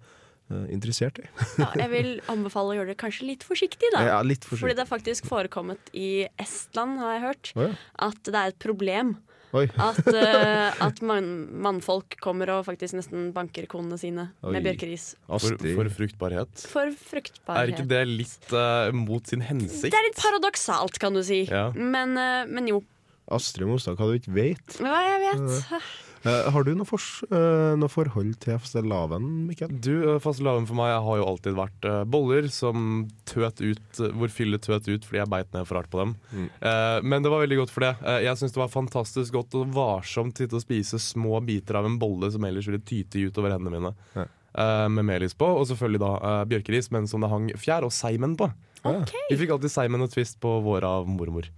interessert 0.72 1.20
i. 1.22 1.26
Ja, 1.62 1.70
jeg 1.84 1.90
vil 1.92 2.10
anbefale 2.32 2.74
å 2.74 2.78
gjøre 2.78 2.92
det 2.92 3.00
kanskje 3.00 3.28
litt 3.32 3.46
forsiktig, 3.46 3.90
da. 3.94 4.04
Ja, 4.06 4.20
litt 4.26 4.44
forsiktig. 4.44 4.62
Fordi 4.64 4.78
det 4.78 4.84
er 4.84 4.90
faktisk 4.90 5.30
forekommet 5.30 5.92
i 5.96 6.10
Estland, 6.40 7.00
har 7.02 7.16
jeg 7.16 7.24
hørt, 7.26 7.52
oh, 7.56 7.66
ja. 7.68 7.74
at 8.10 8.22
det 8.26 8.38
er 8.38 8.54
et 8.54 8.62
problem. 8.62 9.16
At, 9.54 10.00
uh, 10.06 10.68
at 10.86 11.00
man, 11.06 11.30
mannfolk 11.64 12.16
kommer 12.22 12.52
og 12.54 12.64
faktisk 12.68 12.96
nesten 12.98 13.30
banker 13.36 13.66
konene 13.70 13.98
sine 14.00 14.28
Oi. 14.44 14.54
med 14.54 14.68
bjørkeris. 14.68 15.14
For, 15.26 15.58
for 15.64 15.92
fruktbarhet. 15.96 16.66
For 16.70 16.94
fruktbarhet. 16.94 17.62
Er 17.62 17.74
ikke 17.74 17.88
det 17.90 18.04
litt 18.10 18.54
uh, 18.54 18.92
mot 18.94 19.26
sin 19.26 19.44
hensikt? 19.46 19.90
Det 19.90 19.98
er 19.98 20.08
litt 20.10 20.20
paradoksalt, 20.20 21.00
kan 21.02 21.16
du 21.16 21.24
si. 21.26 21.44
Ja. 21.50 21.68
Men, 21.74 22.14
uh, 22.18 22.44
men 22.50 22.70
jo. 22.70 22.82
Astrid 23.30 23.68
Mostad, 23.70 23.98
hva 23.98 24.10
du 24.10 24.18
ikke 24.18 24.34
vet. 24.34 24.78
Hva 24.82 25.02
jeg 25.06 25.20
vet. 25.26 25.82
Eh, 26.22 26.50
har 26.52 26.64
du 26.66 26.74
noe, 26.76 26.84
for, 26.88 27.00
uh, 27.32 27.72
noe 27.80 27.88
forhold 27.88 28.34
til 28.42 28.58
fastelavn, 28.60 29.28
Mikkel? 29.48 29.72
Du, 29.80 29.94
eh, 30.04 30.18
Fastelavn 30.20 30.66
for 30.68 30.76
meg 30.76 30.92
har 31.00 31.20
jo 31.20 31.28
alltid 31.30 31.56
vært 31.56 31.86
uh, 31.88 32.02
boller 32.04 32.50
som 32.52 33.06
tøt 33.28 33.62
ut, 33.62 34.00
eh, 34.00 34.12
hvor 34.12 34.32
fyllet 34.32 34.60
tøt 34.66 34.88
ut 34.90 35.06
fordi 35.06 35.22
jeg 35.22 35.30
beit 35.32 35.54
ned 35.56 35.68
for 35.68 35.80
hardt 35.80 35.92
på 35.92 36.02
dem. 36.02 36.12
Mm. 36.34 36.50
Eh, 36.60 36.98
men 37.08 37.24
det 37.24 37.32
var 37.32 37.44
veldig 37.44 37.60
godt 37.62 37.72
for 37.72 37.86
det. 37.86 37.94
Eh, 38.04 38.18
jeg 38.26 38.40
syns 38.40 38.52
det 38.56 38.60
var 38.60 38.72
fantastisk 38.72 39.38
godt 39.38 39.56
og 39.60 39.72
varsomt 39.76 40.36
til 40.36 40.52
å 40.58 40.62
spise 40.62 41.00
små 41.00 41.40
biter 41.46 41.80
av 41.80 41.88
en 41.88 41.96
bolle 42.00 42.28
som 42.34 42.44
ellers 42.44 42.68
ville 42.68 42.82
tyte 42.84 43.24
utover 43.30 43.56
hendene 43.56 43.78
mine. 43.78 43.94
Ja. 44.18 44.26
Eh, 44.50 44.88
med 44.92 45.06
melis 45.06 45.36
på, 45.38 45.46
og 45.46 45.68
selvfølgelig 45.70 46.02
da 46.02 46.12
eh, 46.18 46.44
bjørkeris, 46.52 46.90
men 46.92 47.08
som 47.08 47.24
det 47.24 47.30
hang 47.32 47.48
fjær 47.60 47.86
og 47.86 47.94
seimen 47.94 48.36
på. 48.36 48.50
Okay. 48.80 49.26
Vi 49.30 49.40
fikk 49.40 49.56
alltid 49.56 49.72
seimen 49.72 50.04
og 50.04 50.12
twist 50.12 50.40
på 50.42 50.56
våre 50.64 50.88
av 51.00 51.08
mormor. 51.08 51.48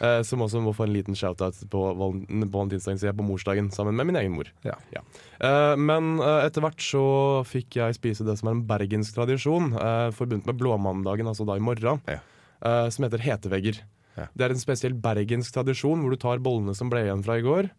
Eh, 0.00 0.22
som 0.26 0.40
også 0.42 0.60
må 0.64 0.72
få 0.74 0.86
en 0.86 0.92
liten 0.94 1.14
shout-out 1.18 1.58
på, 1.70 1.80
val 1.98 2.14
på 2.26 2.48
valentinsdagen, 2.54 2.98
sier 2.98 3.10
jeg, 3.10 3.16
på 3.18 3.26
morsdagen, 3.26 3.70
sammen 3.74 3.94
med 3.98 4.06
min 4.08 4.16
egen 4.16 4.32
mor. 4.34 4.48
Ja. 4.66 4.74
Eh, 4.94 5.74
men 5.78 6.16
eh, 6.22 6.46
etter 6.46 6.64
hvert 6.64 6.80
så 6.82 7.02
fikk 7.46 7.76
jeg 7.78 7.98
spise 7.98 8.24
det 8.26 8.38
som 8.40 8.48
er 8.50 8.56
en 8.56 8.64
bergensk 8.66 9.14
tradisjon, 9.18 9.72
eh, 9.76 10.08
forbundet 10.16 10.48
med 10.50 10.58
blåmandagen, 10.62 11.28
altså 11.30 11.46
da 11.46 11.58
i 11.58 11.62
morgen, 11.62 12.00
Ja. 12.10 12.18
eh, 12.62 12.88
som 12.90 13.04
heter 13.06 13.18
hetevegger. 13.22 13.82
Ja. 14.16 14.26
Det 14.36 14.44
er 14.44 14.50
en 14.56 14.60
spesiell 14.60 14.92
bergensk 14.94 15.54
tradisjon 15.54 16.02
hvor 16.02 16.10
du 16.10 16.16
tar 16.20 16.38
bollene 16.44 16.74
som 16.76 16.90
ble 16.92 17.04
igjen 17.06 17.22
fra 17.24 17.38
i 17.38 17.44
går, 17.46 17.70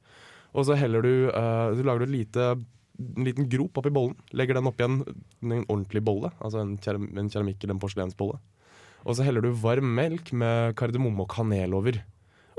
og 0.54 0.66
så 0.66 0.76
heller 0.78 1.02
du 1.02 1.30
eh, 1.30 1.76
Du 1.76 1.84
lager 1.84 2.06
du 2.06 2.12
lite 2.14 2.52
en 2.54 3.26
liten 3.26 3.48
grop 3.50 3.78
oppi 3.82 3.90
bollen, 3.90 4.16
legger 4.38 4.54
den 4.60 4.68
oppi 4.70 4.84
en, 4.86 5.00
en 5.42 5.64
ordentlig 5.66 6.04
bolle, 6.06 6.30
altså 6.40 6.62
en, 6.62 6.76
keram 6.78 7.08
en 7.18 7.30
keramikk 7.30 7.64
eller 7.64 7.74
en 7.74 7.82
porselensbolle. 7.82 8.38
Og 9.04 9.18
så 9.18 9.26
heller 9.28 9.44
du 9.44 9.52
varm 9.60 9.90
melk 9.98 10.32
med 10.36 10.76
kardemomme 10.80 11.26
og 11.26 11.32
kanel 11.34 11.76
over, 11.76 12.00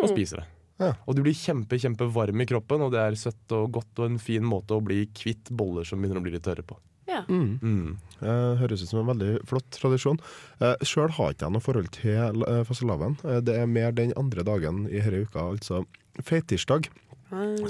og 0.00 0.10
spiser 0.10 0.42
det. 0.42 0.48
Ja. 0.82 0.90
Og 1.06 1.14
du 1.14 1.22
blir 1.22 1.36
kjempe, 1.38 1.78
kjempe 1.78 2.08
varm 2.10 2.40
i 2.42 2.48
kroppen, 2.50 2.82
og 2.82 2.90
det 2.94 3.02
er 3.02 3.18
søtt 3.18 3.54
og 3.54 3.70
godt 3.76 4.02
og 4.02 4.08
en 4.10 4.18
fin 4.22 4.44
måte 4.44 4.74
å 4.74 4.82
bli 4.84 5.04
kvitt 5.14 5.52
boller 5.54 5.86
som 5.86 6.02
begynner 6.02 6.18
å 6.18 6.24
bli 6.24 6.34
litt 6.34 6.44
tørre 6.46 6.66
på. 6.66 6.76
Ja. 7.06 7.22
Mm. 7.28 7.98
Eh, 8.24 8.54
høres 8.58 8.82
ut 8.82 8.90
som 8.90 9.02
en 9.02 9.10
veldig 9.12 9.44
flott 9.48 9.68
tradisjon. 9.76 10.18
Eh, 10.64 10.74
Sjøl 10.82 11.12
har 11.14 11.34
ikke 11.34 11.46
jeg 11.46 11.54
noe 11.54 11.64
forhold 11.64 11.92
til 11.94 12.44
eh, 12.48 12.62
fastelavn. 12.66 13.18
Eh, 13.22 13.40
det 13.44 13.58
er 13.60 13.70
mer 13.70 13.94
den 13.94 14.14
andre 14.18 14.44
dagen 14.46 14.84
i 14.88 15.02
denne 15.04 15.28
uka, 15.28 15.46
altså 15.52 15.84
feitirsdag, 16.24 16.88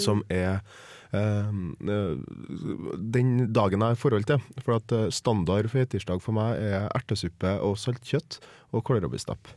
som 0.00 0.20
er 0.28 0.60
den 3.14 3.34
dagen 3.54 3.80
jeg 3.84 3.94
har 3.94 4.00
forhold 4.00 4.26
til. 4.28 4.40
For 4.64 4.78
at 4.78 4.94
eh, 4.94 5.10
standard 5.14 5.68
feitirsdag 5.72 6.22
for 6.24 6.36
meg 6.36 6.58
er 6.62 6.88
ertesuppe 6.96 7.56
og 7.64 7.76
saltkjøtt 7.80 8.40
og 8.74 8.84
kålrabistapp. 8.88 9.52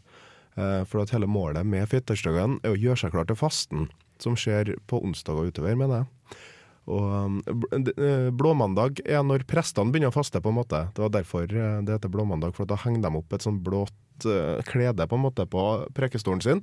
Eh, 0.57 0.83
for 0.89 1.03
at 1.03 1.13
hele 1.15 1.29
målet 1.29 1.65
med 1.67 1.87
feitirsdagen 1.91 2.59
er 2.63 2.75
å 2.75 2.79
gjøre 2.79 3.01
seg 3.03 3.15
klar 3.15 3.27
til 3.29 3.39
fasten, 3.39 3.87
som 4.21 4.37
skjer 4.39 4.75
på 4.89 5.01
onsdag 5.05 5.37
og 5.37 5.51
utover, 5.51 5.75
mener 5.77 6.03
jeg. 6.03 6.39
Og 6.87 7.03
um, 7.03 7.39
bl- 7.43 7.81
d- 7.83 7.93
eh, 7.99 8.29
Blåmandag 8.31 9.01
er 9.03 9.19
når 9.27 9.43
prestene 9.49 9.91
begynner 9.91 10.13
å 10.13 10.15
faste, 10.15 10.39
på 10.39 10.53
en 10.53 10.59
måte. 10.61 10.85
Det 10.95 11.03
var 11.03 11.11
derfor 11.17 11.43
eh, 11.51 11.81
det 11.83 11.97
heter 11.97 12.13
blåmandag, 12.13 12.53
for 12.55 12.69
da 12.69 12.77
henger 12.79 13.03
de 13.03 13.11
opp 13.19 13.35
et 13.35 13.43
sånn 13.43 13.57
blått 13.65 14.23
eh, 14.23 14.61
klede 14.69 15.03
på 15.11 15.17
en 15.19 15.25
måte 15.25 15.43
på 15.51 15.65
prekestolen 15.97 16.39
sin. 16.45 16.61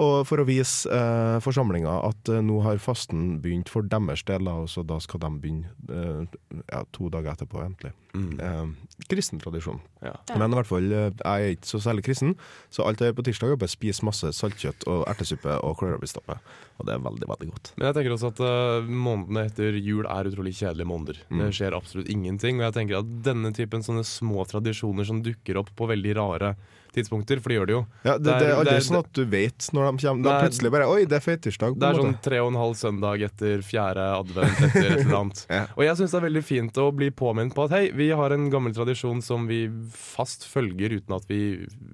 Og 0.00 0.24
for 0.26 0.42
å 0.42 0.46
vise 0.48 0.90
eh, 0.90 1.36
forsamlinga 1.44 1.92
at 2.08 2.30
eh, 2.32 2.42
nå 2.42 2.58
har 2.64 2.80
fasten 2.82 3.36
begynt 3.42 3.70
for 3.70 3.86
deres 3.86 4.24
del, 4.26 4.50
så 4.70 4.82
da 4.86 4.98
skal 5.02 5.22
de 5.22 5.30
begynne 5.38 5.70
eh, 5.86 6.40
ja, 6.66 6.82
to 6.94 7.10
dager 7.12 7.34
etterpå, 7.36 7.62
egentlig. 7.62 7.92
Eh, 8.14 8.64
kristen 9.10 9.38
tradisjon. 9.42 9.78
Ja. 10.02 10.16
Men 10.34 10.50
i 10.50 10.58
hvert 10.58 10.70
fall, 10.70 10.90
eh, 10.90 11.08
jeg 11.14 11.22
er 11.46 11.54
ikke 11.54 11.70
så 11.70 11.80
særlig 11.86 12.06
kristen, 12.08 12.34
så 12.74 12.88
alt 12.88 13.02
jeg 13.02 13.12
gjør 13.12 13.20
på 13.20 13.26
tirsdag, 13.30 13.54
er 13.54 13.62
bare 13.62 13.70
å 13.70 13.76
spise 13.76 14.08
masse 14.10 14.34
saltkjøtt 14.40 14.86
og 14.90 15.06
ertesuppe 15.14 15.58
og 15.62 15.78
kålrabistappe. 15.78 16.38
Og 16.80 16.88
det 16.88 16.96
er 16.96 17.06
veldig, 17.06 17.30
veldig 17.30 17.50
godt. 17.52 17.74
Men 17.78 17.90
jeg 17.92 17.98
tenker 18.00 18.16
også 18.16 18.34
at 18.34 18.44
eh, 18.50 18.92
månedene 19.06 19.46
etter 19.46 19.78
jul 19.78 20.08
er 20.10 20.30
utrolig 20.30 20.56
kjedelige 20.58 20.90
måneder. 20.90 21.22
Det 21.30 21.52
skjer 21.54 21.78
absolutt 21.78 22.10
ingenting. 22.10 22.58
Og 22.58 22.66
jeg 22.66 22.80
tenker 22.80 22.98
at 22.98 23.18
denne 23.30 23.54
typen 23.54 23.86
sånne 23.86 24.02
små 24.08 24.42
tradisjoner 24.50 25.06
som 25.06 25.22
dukker 25.22 25.62
opp 25.62 25.70
på 25.78 25.86
veldig 25.94 26.18
rare 26.18 26.56
tidspunkter, 26.94 27.40
for 27.42 27.50
de 27.52 27.56
gjør 27.58 27.66
det 27.70 27.74
jo. 27.74 27.80
Ja, 28.06 28.14
det, 28.18 28.24
det, 28.24 28.34
Det 28.40 28.48
er- 28.48 28.58
aldri 28.60 28.76
sånn 28.86 28.98
at 29.00 29.10
du 29.12 29.24
vet 29.24 29.66
når 29.74 29.84
de 29.98 30.06
kommer. 30.06 30.24
Da 30.24 30.34
plutselig 30.44 30.70
bare 30.74 30.86
Oi, 30.90 31.04
det 31.10 31.16
er 31.18 31.24
feitirsdag. 31.24 31.74
på 31.74 31.80
Det 31.82 31.88
er 31.90 31.98
sånn 32.00 32.16
tre 32.22 32.38
og 32.44 32.48
en 32.52 32.58
halv 32.60 32.74
søndag 32.78 33.22
etter 33.26 33.62
fjerde 33.66 34.04
advent 34.20 34.62
etter 34.68 34.86
et 34.90 34.98
eller 35.04 35.18
annet. 35.20 35.42
Ja. 35.54 35.66
Og 35.76 35.84
jeg 35.84 35.96
syns 35.98 36.10
det 36.14 36.18
er 36.18 36.24
veldig 36.28 36.42
fint 36.44 36.78
å 36.82 36.86
bli 36.94 37.10
påminnet 37.14 37.54
på 37.54 37.64
at 37.66 37.74
hei, 37.76 37.82
vi 37.94 38.08
har 38.16 38.32
en 38.34 38.48
gammel 38.50 38.72
tradisjon 38.74 39.20
som 39.22 39.46
vi 39.46 39.68
fast 39.94 40.46
følger 40.48 40.96
uten 40.96 41.14
at 41.14 41.26
vi 41.28 41.40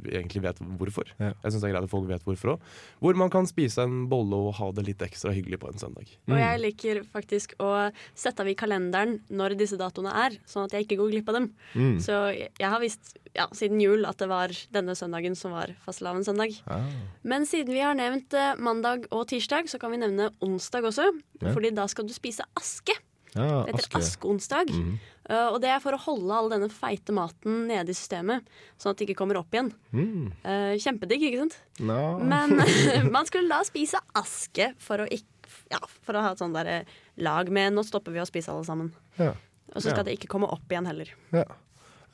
egentlig 0.09 0.43
vet 0.47 0.61
hvorfor. 0.79 1.11
Ja. 1.19 1.33
Jeg 1.43 1.53
syns 1.53 1.65
det 1.65 1.69
er 1.71 1.75
greit 1.75 1.89
at 1.89 1.93
folk 1.93 2.09
vet 2.09 2.25
hvorfor 2.25 2.55
òg. 2.55 2.71
Hvor 3.03 3.19
man 3.21 3.31
kan 3.33 3.49
spise 3.51 3.83
en 3.85 4.07
bolle 4.11 4.39
og 4.39 4.55
ha 4.61 4.71
det 4.77 4.87
litt 4.87 5.03
ekstra 5.05 5.33
hyggelig 5.35 5.59
på 5.63 5.69
en 5.73 5.81
søndag. 5.83 6.09
Og 6.31 6.37
jeg 6.39 6.61
liker 6.63 7.03
faktisk 7.13 7.57
å 7.61 7.91
sette 8.15 8.41
av 8.45 8.49
i 8.51 8.55
kalenderen 8.59 9.19
når 9.31 9.57
disse 9.61 9.79
datoene 9.81 10.13
er, 10.27 10.39
sånn 10.49 10.69
at 10.69 10.77
jeg 10.77 10.87
ikke 10.87 11.01
går 11.03 11.11
glipp 11.17 11.29
av 11.33 11.41
dem. 11.41 11.51
Mm. 11.75 11.97
Så 12.05 12.21
jeg 12.37 12.51
jeg 12.61 12.69
har 12.69 12.81
visst 12.83 13.15
ja, 13.35 13.47
siden 13.57 13.81
jul 13.81 14.05
at 14.07 14.19
det 14.21 14.27
var 14.31 14.53
denne 14.75 14.90
søndagen 14.99 15.37
som 15.39 15.55
var 15.55 15.73
fastelavnssøndag. 15.85 16.57
Ah. 16.71 16.89
Men 17.23 17.47
siden 17.49 17.75
vi 17.75 17.83
har 17.85 17.95
nevnt 17.99 18.35
eh, 18.35 18.57
mandag 18.59 19.07
og 19.11 19.29
tirsdag, 19.31 19.71
så 19.71 19.81
kan 19.81 19.93
vi 19.95 20.01
nevne 20.03 20.31
onsdag 20.45 20.89
også. 20.91 21.09
Ja. 21.41 21.53
Fordi 21.55 21.73
da 21.77 21.87
skal 21.91 22.09
du 22.09 22.15
spise 22.17 22.47
aske. 22.59 22.97
Ja, 23.35 23.63
Det 23.67 23.77
heter 23.77 23.87
aske. 23.87 23.99
askeonsdag. 24.03 24.73
Uh, 25.31 25.53
og 25.53 25.61
det 25.63 25.69
er 25.71 25.79
for 25.79 25.95
å 25.95 26.01
holde 26.03 26.35
all 26.35 26.49
denne 26.51 26.67
feite 26.75 27.15
maten 27.15 27.69
nede 27.69 27.93
i 27.93 27.95
systemet, 27.95 28.49
sånn 28.81 28.91
at 28.91 28.99
det 28.99 29.07
ikke 29.07 29.21
kommer 29.21 29.39
opp 29.39 29.55
igjen. 29.55 29.69
Mm. 29.95 30.33
Uh, 30.43 30.75
kjempedigg, 30.83 31.29
ikke 31.29 31.45
sant? 31.45 31.61
No. 31.79 32.19
Men 32.19 32.57
man 33.15 33.29
skulle 33.31 33.47
da 33.53 33.63
spise 33.69 34.01
aske 34.19 34.73
for 34.83 35.05
å, 35.05 35.07
ikke, 35.07 35.53
ja, 35.71 35.79
for 36.03 36.19
å 36.19 36.25
ha 36.27 36.35
et 36.35 36.43
sånt 36.43 36.59
der 36.59 36.89
lag 37.23 37.53
med 37.55 37.77
'nå 37.77 37.87
stopper 37.87 38.11
vi 38.17 38.19
å 38.19 38.27
spise 38.27 38.51
alle 38.51 38.67
sammen'. 38.67 38.91
Ja. 39.21 39.37
Og 39.71 39.79
så 39.85 39.93
skal 39.93 40.03
det 40.09 40.19
ikke 40.19 40.33
komme 40.33 40.51
opp 40.51 40.67
igjen 40.67 40.89
heller. 40.91 41.13
Ja. 41.31 41.47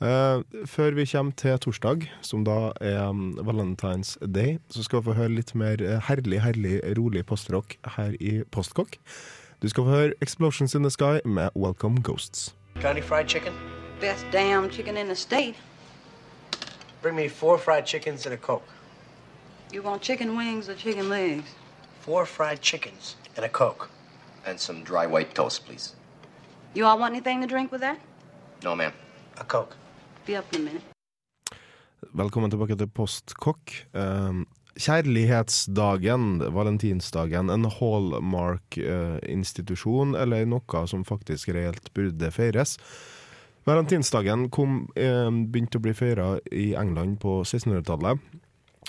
Eh, 0.01 0.43
før 0.65 0.91
vi 0.91 1.05
kommer 1.05 1.31
til 1.31 1.57
torsdag, 1.59 2.03
som 2.21 2.43
da 2.45 2.71
er 2.81 2.99
um, 3.09 3.39
Valentine's 3.41 4.17
Day, 4.21 4.59
så 4.69 4.83
skal 4.83 4.99
vi 4.99 5.03
få 5.09 5.13
høre 5.17 5.33
litt 5.33 5.55
mer 5.57 5.81
eh, 5.81 5.97
herlig, 6.05 6.41
herlig, 6.43 6.81
rolig 6.99 7.25
postrock 7.25 7.79
her 7.95 8.13
i 8.21 8.43
Postkokk. 8.51 8.99
Du 9.61 9.69
skal 9.69 9.83
få 9.83 9.89
høre 9.89 10.13
Explosions 10.21 10.75
in 10.75 10.83
the 10.83 10.91
Sky 10.91 11.17
med 11.25 11.49
Welcome 11.55 12.03
Ghosts. 12.03 12.55
Got 12.81 13.03
fried 13.03 13.27
chicken? 13.27 13.53
Best 13.99 14.25
damn 14.31 14.69
chicken 14.69 14.97
in 14.97 15.07
the 15.07 15.15
state. 15.15 15.55
Bring 17.01 17.15
me 17.15 17.27
four 17.27 17.57
fried 17.57 17.85
chickens 17.87 18.25
and 18.25 18.33
a 18.33 18.37
Coke. 18.37 18.69
You 19.73 19.81
want 19.81 20.03
chicken 20.03 20.37
wings 20.37 20.69
or 20.69 20.75
chicken 20.75 21.09
legs? 21.09 21.49
Four 22.01 22.25
fried 22.25 22.61
chickens 22.61 23.15
and 23.35 23.45
a 23.45 23.49
Coke. 23.49 23.89
And 24.45 24.59
some 24.59 24.83
dry 24.83 25.07
white 25.07 25.33
toast, 25.33 25.65
please. 25.65 25.95
You 26.75 26.85
all 26.85 26.99
want 26.99 27.15
anything 27.15 27.41
to 27.41 27.47
drink 27.47 27.71
with 27.71 27.81
that? 27.81 27.97
No, 28.63 28.75
ma'am. 28.75 28.93
A 29.39 29.43
Coke. 29.43 29.75
A 30.27 30.43
minute. 30.59 30.83
Velkommen 32.11 32.51
tilbake 32.51 32.75
til 32.75 32.89
Postkokk. 32.91 33.71
Um, 33.95 34.43
kjærlighetsdagen, 34.75 36.43
valentinsdagen, 36.51 37.47
en 37.49 37.65
hallmark-institusjon, 37.71 40.15
eller 40.19 40.43
noe 40.51 40.83
som 40.91 41.07
faktisk 41.07 41.47
reelt 41.55 41.87
burde 41.95 42.27
feires. 42.35 42.75
Valentinsdagen 43.67 44.49
kom, 44.51 44.91
eh, 44.99 45.31
begynte 45.31 45.77
å 45.79 45.83
bli 45.87 45.93
feira 45.95 46.39
i 46.51 46.75
England 46.75 47.23
på 47.23 47.39
1600-tallet. 47.45 48.19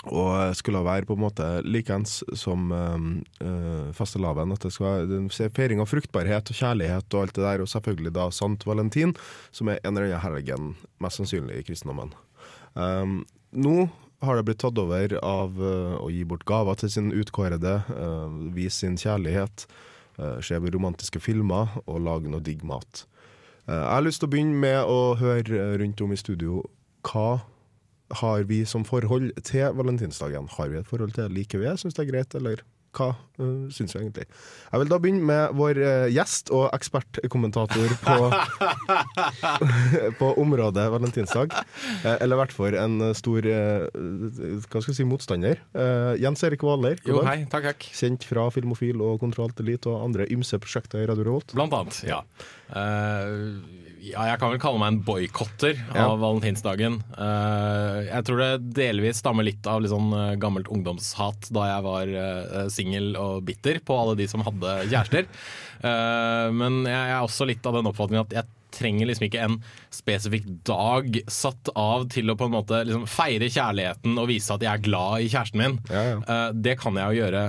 Og 0.07 0.55
skulle 0.55 0.79
være 0.85 1.03
på 1.09 1.17
en 1.17 1.23
måte 1.25 1.45
likeens 1.67 2.21
som 2.39 2.69
øh, 2.71 3.07
uh, 3.43 3.89
fastelavn. 3.95 4.53
At 4.55 4.63
det 4.63 4.71
skal 4.71 5.09
være 5.11 5.51
feiring 5.51 5.83
av 5.83 5.89
fruktbarhet 5.91 6.53
og 6.53 6.55
kjærlighet 6.55 7.17
og 7.17 7.25
alt 7.25 7.35
det 7.35 7.43
der. 7.43 7.63
Og 7.65 7.71
selvfølgelig 7.71 8.13
da 8.15 8.29
Sant 8.31 8.63
Valentin, 8.67 9.11
som 9.51 9.67
er 9.67 9.81
en 9.83 9.97
eller 9.97 10.15
annen 10.15 10.23
helgen, 10.23 10.71
mest 11.03 11.19
sannsynlig 11.19 11.59
i 11.59 11.67
kristendommen. 11.67 12.15
Um, 12.79 13.25
nå 13.51 13.89
har 14.23 14.35
det 14.35 14.47
blitt 14.47 14.59
tatt 14.63 14.79
over 14.79 15.15
av 15.23 15.59
øh, 15.59 15.95
å 15.99 16.09
gi 16.11 16.25
bort 16.27 16.43
gaver 16.47 16.79
til 16.79 16.91
sin 16.91 17.13
utkårede, 17.15 17.75
øh, 17.95 18.39
vise 18.55 18.83
sin 18.83 18.97
kjærlighet, 18.99 19.63
uh, 20.19 20.39
se 20.43 20.59
romantiske 20.59 21.21
filmer 21.23 21.71
og 21.85 22.01
lage 22.03 22.31
noe 22.31 22.43
digg 22.43 22.65
mat. 22.67 23.05
Uh, 23.63 23.77
jeg 23.77 23.93
har 23.95 24.03
lyst 24.03 24.23
til 24.23 24.27
å 24.27 24.33
begynne 24.33 24.59
med 24.59 24.91
å 24.91 25.15
høre 25.19 25.69
rundt 25.79 26.03
om 26.03 26.11
i 26.11 26.19
studio 26.19 26.63
hva 27.07 27.39
har 28.11 28.43
vi 28.49 28.63
som 28.65 28.85
forhold 28.87 29.31
til 29.45 29.77
valentinsdagen? 29.77 30.49
Har 30.57 30.69
vi 30.69 30.81
et 30.81 30.89
forhold 30.89 31.13
til 31.13 31.27
det? 31.27 31.31
Liker 31.35 31.61
vi 31.61 31.69
det? 31.69 31.77
Syns 31.81 31.97
det 31.97 32.07
er 32.07 32.11
greit, 32.11 32.35
eller 32.35 32.63
hva 32.97 33.11
uh, 33.13 33.67
syns 33.69 33.93
vi 33.93 33.99
egentlig? 34.01 34.25
Jeg 34.71 34.81
vil 34.81 34.89
da 34.89 34.97
begynne 35.01 35.25
med 35.29 35.53
vår 35.57 35.77
uh, 35.77 36.07
gjest 36.09 36.49
og 36.55 36.71
ekspertkommentator 36.73 37.93
på, 38.01 38.15
på 40.21 40.31
området 40.41 40.87
valentinsdag. 40.95 41.53
Uh, 42.01 42.15
eller 42.15 42.33
i 42.33 42.39
hvert 42.41 42.55
fall 42.55 42.79
en 42.81 42.97
uh, 43.03 43.11
stor 43.17 43.45
uh, 43.45 43.85
hva 43.93 44.81
skal 44.81 44.91
jeg 44.91 45.01
si, 45.01 45.07
motstander. 45.09 45.61
Uh, 45.77 46.17
Jens 46.21 46.41
Erik 46.47 46.65
Hvaler, 46.65 46.97
god 47.05 47.13
Jo, 47.13 47.21
hei. 47.29 47.37
Takk, 47.51 47.69
takk. 47.69 47.89
kjent 48.01 48.25
fra 48.25 48.47
Filmofil 48.53 49.05
og 49.05 49.21
Kontroll 49.21 49.53
Elite 49.61 49.91
og 49.91 50.09
andre 50.09 50.25
ymse 50.33 50.57
prosjekter 50.61 51.03
i 51.03 51.09
Radio 51.09 51.29
Revolt. 51.29 51.53
Blant 51.57 51.77
annet, 51.77 52.01
ja. 52.09 52.23
Ja, 53.99 54.23
jeg 54.29 54.39
kan 54.39 54.53
vel 54.53 54.61
kalle 54.61 54.79
meg 54.79 54.93
en 54.93 54.99
boikotter 55.03 55.75
Ja. 55.93 56.05
av 56.07 56.21
valentinsdagen. 56.21 56.99
Uh, 57.17 58.05
jeg 58.07 58.25
tror 58.27 58.39
det 58.39 58.73
delvis 58.77 59.19
stammer 59.19 59.43
litt 59.43 59.65
av 59.67 59.81
litt 59.83 59.91
sånn 59.91 60.13
eh, 60.15 60.35
gammelt 60.39 60.69
ungdomshat 60.71 61.49
da 61.55 61.65
jeg 61.67 61.85
var 61.85 62.13
uh, 62.15 62.69
singel 62.71 63.11
og 63.19 63.43
bitter 63.47 63.81
på 63.83 63.97
alle 63.99 64.15
de 64.19 64.27
som 64.31 64.43
hadde 64.45 64.77
kjærester. 64.87 65.27
Uh, 65.83 66.47
men 66.55 66.81
jeg 66.87 67.11
er 67.11 67.19
også 67.19 67.47
litt 67.49 67.65
av 67.67 67.75
den 67.79 67.91
oppfatningen 67.91 68.25
at 68.27 68.37
jeg 68.39 68.49
trenger 68.79 69.09
liksom 69.09 69.25
ikke 69.25 69.45
en 69.47 69.55
spesifikk 69.91 70.45
dag 70.67 71.15
satt 71.31 71.71
av 71.75 72.05
til 72.13 72.29
å 72.29 72.35
på 72.37 72.45
en 72.47 72.53
måte 72.53 72.83
liksom 72.85 73.07
feire 73.09 73.49
kjærligheten 73.49 74.19
og 74.21 74.29
vise 74.29 74.53
at 74.53 74.63
jeg 74.63 74.69
er 74.77 74.83
glad 74.85 75.25
i 75.25 75.31
kjæresten 75.31 75.63
min. 75.63 75.79
Ja, 75.89 76.03
ja. 76.13 76.37
Det 76.53 76.77
kan 76.79 76.95
jeg 76.99 77.09
jo 77.17 77.23
gjøre 77.25 77.43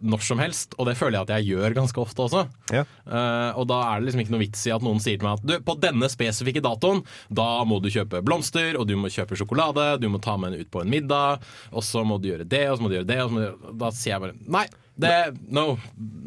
når 0.00 0.24
som 0.24 0.40
helst, 0.40 0.74
og 0.78 0.88
det 0.88 0.96
føler 0.98 1.18
jeg 1.18 1.28
at 1.28 1.32
jeg 1.36 1.54
gjør 1.54 1.76
ganske 1.76 2.00
ofte 2.02 2.24
også. 2.24 2.44
Ja. 2.72 2.84
Uh, 3.04 3.58
og 3.60 3.68
da 3.70 3.80
er 3.86 4.00
det 4.00 4.08
liksom 4.08 4.22
ikke 4.24 4.34
noe 4.34 4.42
vits 4.42 4.64
i 4.68 4.74
at 4.74 4.84
noen 4.84 5.00
sier 5.02 5.20
til 5.20 5.28
meg 5.28 5.40
at 5.40 5.46
du, 5.46 5.54
på 5.66 5.76
denne 5.82 6.10
spesifikke 6.12 6.62
datoen, 6.64 7.02
da 7.28 7.48
må 7.68 7.80
du 7.82 7.90
kjøpe 7.92 8.22
blomster, 8.24 8.78
og 8.80 8.88
du 8.88 8.96
må 9.00 9.12
kjøpe 9.12 9.38
sjokolade, 9.38 9.92
du 10.00 10.08
må 10.12 10.22
ta 10.22 10.36
med 10.40 10.52
henne 10.52 10.64
ut 10.64 10.72
på 10.72 10.84
en 10.84 10.92
middag, 10.92 11.44
og 11.70 11.86
så 11.86 12.04
må 12.06 12.20
du 12.20 12.30
gjøre 12.32 12.48
det, 12.48 12.66
og 12.70 12.78
så 12.78 12.86
må 12.86 12.92
du 12.92 12.98
gjøre 12.98 13.10
det, 13.12 13.20
og 13.22 13.30
så 13.30 13.36
må 13.36 13.42
du 13.42 13.48
gjøre 13.48 13.76
Da 13.80 13.92
sier 13.94 14.14
jeg 14.16 14.24
bare 14.24 14.38
nei. 14.58 14.66
Det, 15.00 15.12
no, 15.48 15.78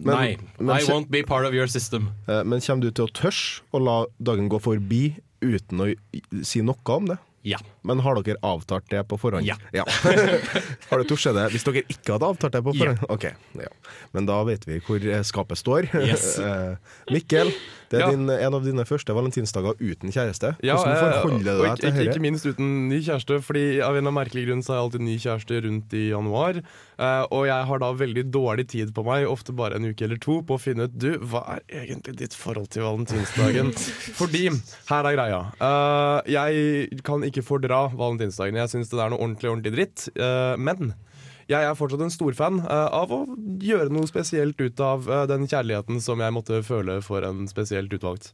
nei. 0.02 0.38
men 0.58 0.72
I 0.74 0.86
won't 0.90 1.12
be 1.14 1.22
part 1.22 1.46
of 1.46 1.54
your 1.54 1.70
system. 1.70 2.10
Uh, 2.26 2.42
men 2.42 2.64
kommer 2.64 2.88
du 2.88 2.96
til 2.96 3.06
å 3.06 3.14
tørre 3.14 3.62
å 3.74 3.82
la 3.84 4.00
dagen 4.18 4.50
gå 4.50 4.58
forbi 4.64 5.04
uten 5.44 5.84
å 5.84 5.92
si 6.46 6.64
noe 6.66 6.96
om 6.98 7.12
det? 7.12 7.20
Ja. 7.44 7.60
Men 7.84 8.00
har 8.00 8.16
dere 8.24 8.40
avtalt 8.42 8.88
det 8.90 9.02
på 9.12 9.18
forhånd? 9.20 9.46
Ja. 9.46 9.58
har 10.90 11.02
du 11.02 11.04
torset 11.10 11.36
det? 11.36 11.50
Hvis 11.52 11.66
dere 11.68 11.84
ikke 11.92 12.16
hadde 12.16 12.30
avtalt 12.32 12.56
det 12.56 12.62
på 12.64 12.74
forhånd? 12.78 13.04
Ok, 13.12 13.26
ja. 13.60 13.72
Men 14.16 14.30
da 14.30 14.38
vet 14.48 14.64
vi 14.68 14.80
hvor 14.84 15.04
eh, 15.04 15.24
skapet 15.28 15.60
står. 15.60 15.92
Yes. 16.04 16.34
Eh, 16.44 16.76
Mikkel, 17.14 17.50
Det 17.94 18.00
er 18.02 18.06
Ja. 18.08 18.12
din, 18.12 18.26
en 18.34 18.56
av 18.58 18.64
dine 18.66 18.84
første 18.90 19.14
valentinsdager 19.14 19.78
uten 19.78 20.10
kjæreste. 20.12 20.56
Ja, 20.66 20.76
Hvordan 20.76 20.96
eh, 20.98 21.22
forholder 21.22 21.44
du 21.44 21.52
og 21.54 21.66
deg 21.68 21.78
til 21.78 21.90
ikke, 21.92 21.98
dette? 22.00 22.16
ikke 22.18 22.24
minst 22.26 22.48
uten 22.50 22.72
ny 22.90 23.00
kjæreste, 23.06 23.38
Fordi 23.46 23.64
av 23.86 23.96
en 24.00 24.10
av 24.10 24.16
merkelig 24.18 24.48
grunn 24.48 24.64
så 24.66 24.74
har 24.74 24.80
jeg 24.80 24.86
alltid 24.88 25.06
ny 25.06 25.16
kjæreste 25.22 25.62
rundt 25.68 25.94
i 25.94 26.04
januar. 26.10 26.60
Eh, 26.98 27.24
og 27.30 27.46
jeg 27.48 27.68
har 27.70 27.80
da 27.86 27.92
veldig 27.94 28.26
dårlig 28.34 28.68
tid 28.74 28.94
på 28.98 29.06
meg, 29.06 29.28
ofte 29.30 29.54
bare 29.56 29.78
en 29.78 29.86
uke 29.86 30.02
eller 30.08 30.18
to, 30.18 30.42
på 30.42 30.58
å 30.58 30.62
finne 30.62 30.90
ut 30.90 30.98
du, 30.98 31.12
hva 31.20 31.44
er 31.60 31.86
egentlig 31.86 32.18
ditt 32.18 32.34
forhold 32.34 32.70
til 32.74 32.82
valentinsdagen. 32.84 33.72
Fordi, 34.20 34.50
her 34.90 35.06
er 35.12 35.18
greia. 35.20 35.40
Eh, 35.62 36.34
jeg 36.34 37.00
kan 37.06 37.22
ikke 37.30 37.46
fordra 37.46 37.86
valentinsdagen. 37.94 38.58
Jeg 38.58 38.74
syns 38.74 38.90
det 38.90 39.00
er 39.00 39.14
noe 39.14 39.22
ordentlig, 39.22 39.50
ordentlig 39.54 39.76
dritt. 39.78 40.10
Men 40.58 40.94
jeg 41.54 41.70
er 41.70 41.78
fortsatt 41.78 42.02
en 42.06 42.14
storfan 42.14 42.60
uh, 42.66 42.90
av 42.94 43.14
å 43.14 43.22
gjøre 43.64 43.94
noe 43.94 44.10
spesielt 44.10 44.60
ut 44.60 44.82
av 44.84 45.08
eh, 45.08 45.26
den 45.30 45.46
kjærligheten 45.50 46.02
som 46.04 46.22
jeg 46.24 46.34
måtte 46.36 46.64
føle 46.66 47.00
for 47.06 47.26
en 47.28 47.46
spesielt 47.52 47.94
utvalgt. 47.96 48.34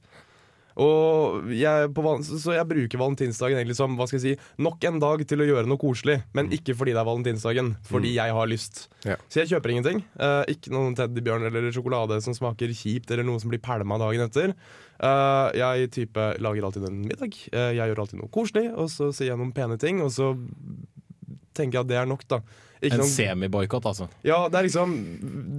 Og 0.80 1.50
jeg, 1.52 1.90
på, 1.96 2.04
så 2.24 2.54
jeg 2.56 2.68
bruker 2.70 3.02
valentinsdagen 3.02 3.60
egentlig 3.60 3.76
som 3.76 3.98
hva 4.00 4.06
skal 4.08 4.20
jeg 4.20 4.38
si, 4.38 4.52
nok 4.64 4.86
en 4.88 5.02
dag 5.02 5.24
til 5.28 5.44
å 5.44 5.48
gjøre 5.50 5.68
noe 5.68 5.82
koselig, 5.82 6.20
men 6.38 6.52
ikke 6.56 6.76
fordi 6.78 6.94
det 6.96 7.02
er 7.02 7.10
valentinsdagen, 7.10 7.74
fordi 7.90 8.14
jeg 8.16 8.36
har 8.38 8.48
lyst. 8.48 8.86
Ja. 9.04 9.18
Så 9.28 9.42
jeg 9.42 9.52
kjøper 9.52 9.74
ingenting. 9.74 10.04
Uh, 10.16 10.46
ikke 10.52 10.72
noen 10.72 10.96
teddybjørn 10.96 11.50
eller 11.50 11.68
sjokolade 11.76 12.22
som 12.24 12.38
smaker 12.38 12.72
kjipt, 12.72 13.12
eller 13.12 13.28
noe 13.28 13.42
som 13.44 13.52
blir 13.52 13.64
pælma 13.64 14.00
dagen 14.00 14.24
etter. 14.30 14.56
Uh, 15.04 15.52
jeg 15.58 15.92
type 15.98 16.30
lager 16.40 16.70
alltid 16.70 16.88
en 16.88 17.04
middag. 17.04 17.36
Uh, 17.52 17.74
jeg 17.76 17.84
gjør 17.84 18.06
alltid 18.06 18.22
noe 18.22 18.34
koselig, 18.40 18.70
og 18.72 18.88
så 18.94 19.12
sier 19.12 19.34
jeg 19.34 19.42
noen 19.42 19.56
pene 19.56 19.80
ting, 19.82 20.00
og 20.06 20.14
så 20.16 20.32
tenker 21.58 21.82
jeg 21.82 21.88
at 21.88 21.92
det 21.92 22.00
er 22.00 22.08
nok, 22.08 22.24
da. 22.32 22.44
Ikke 22.80 22.96
En 22.96 23.02
noen- 23.02 23.12
semiboikott, 23.12 23.86
altså. 23.90 24.08
ja, 24.24 24.38
det 24.48 24.56
er 24.56 24.64
liksom 24.70 24.94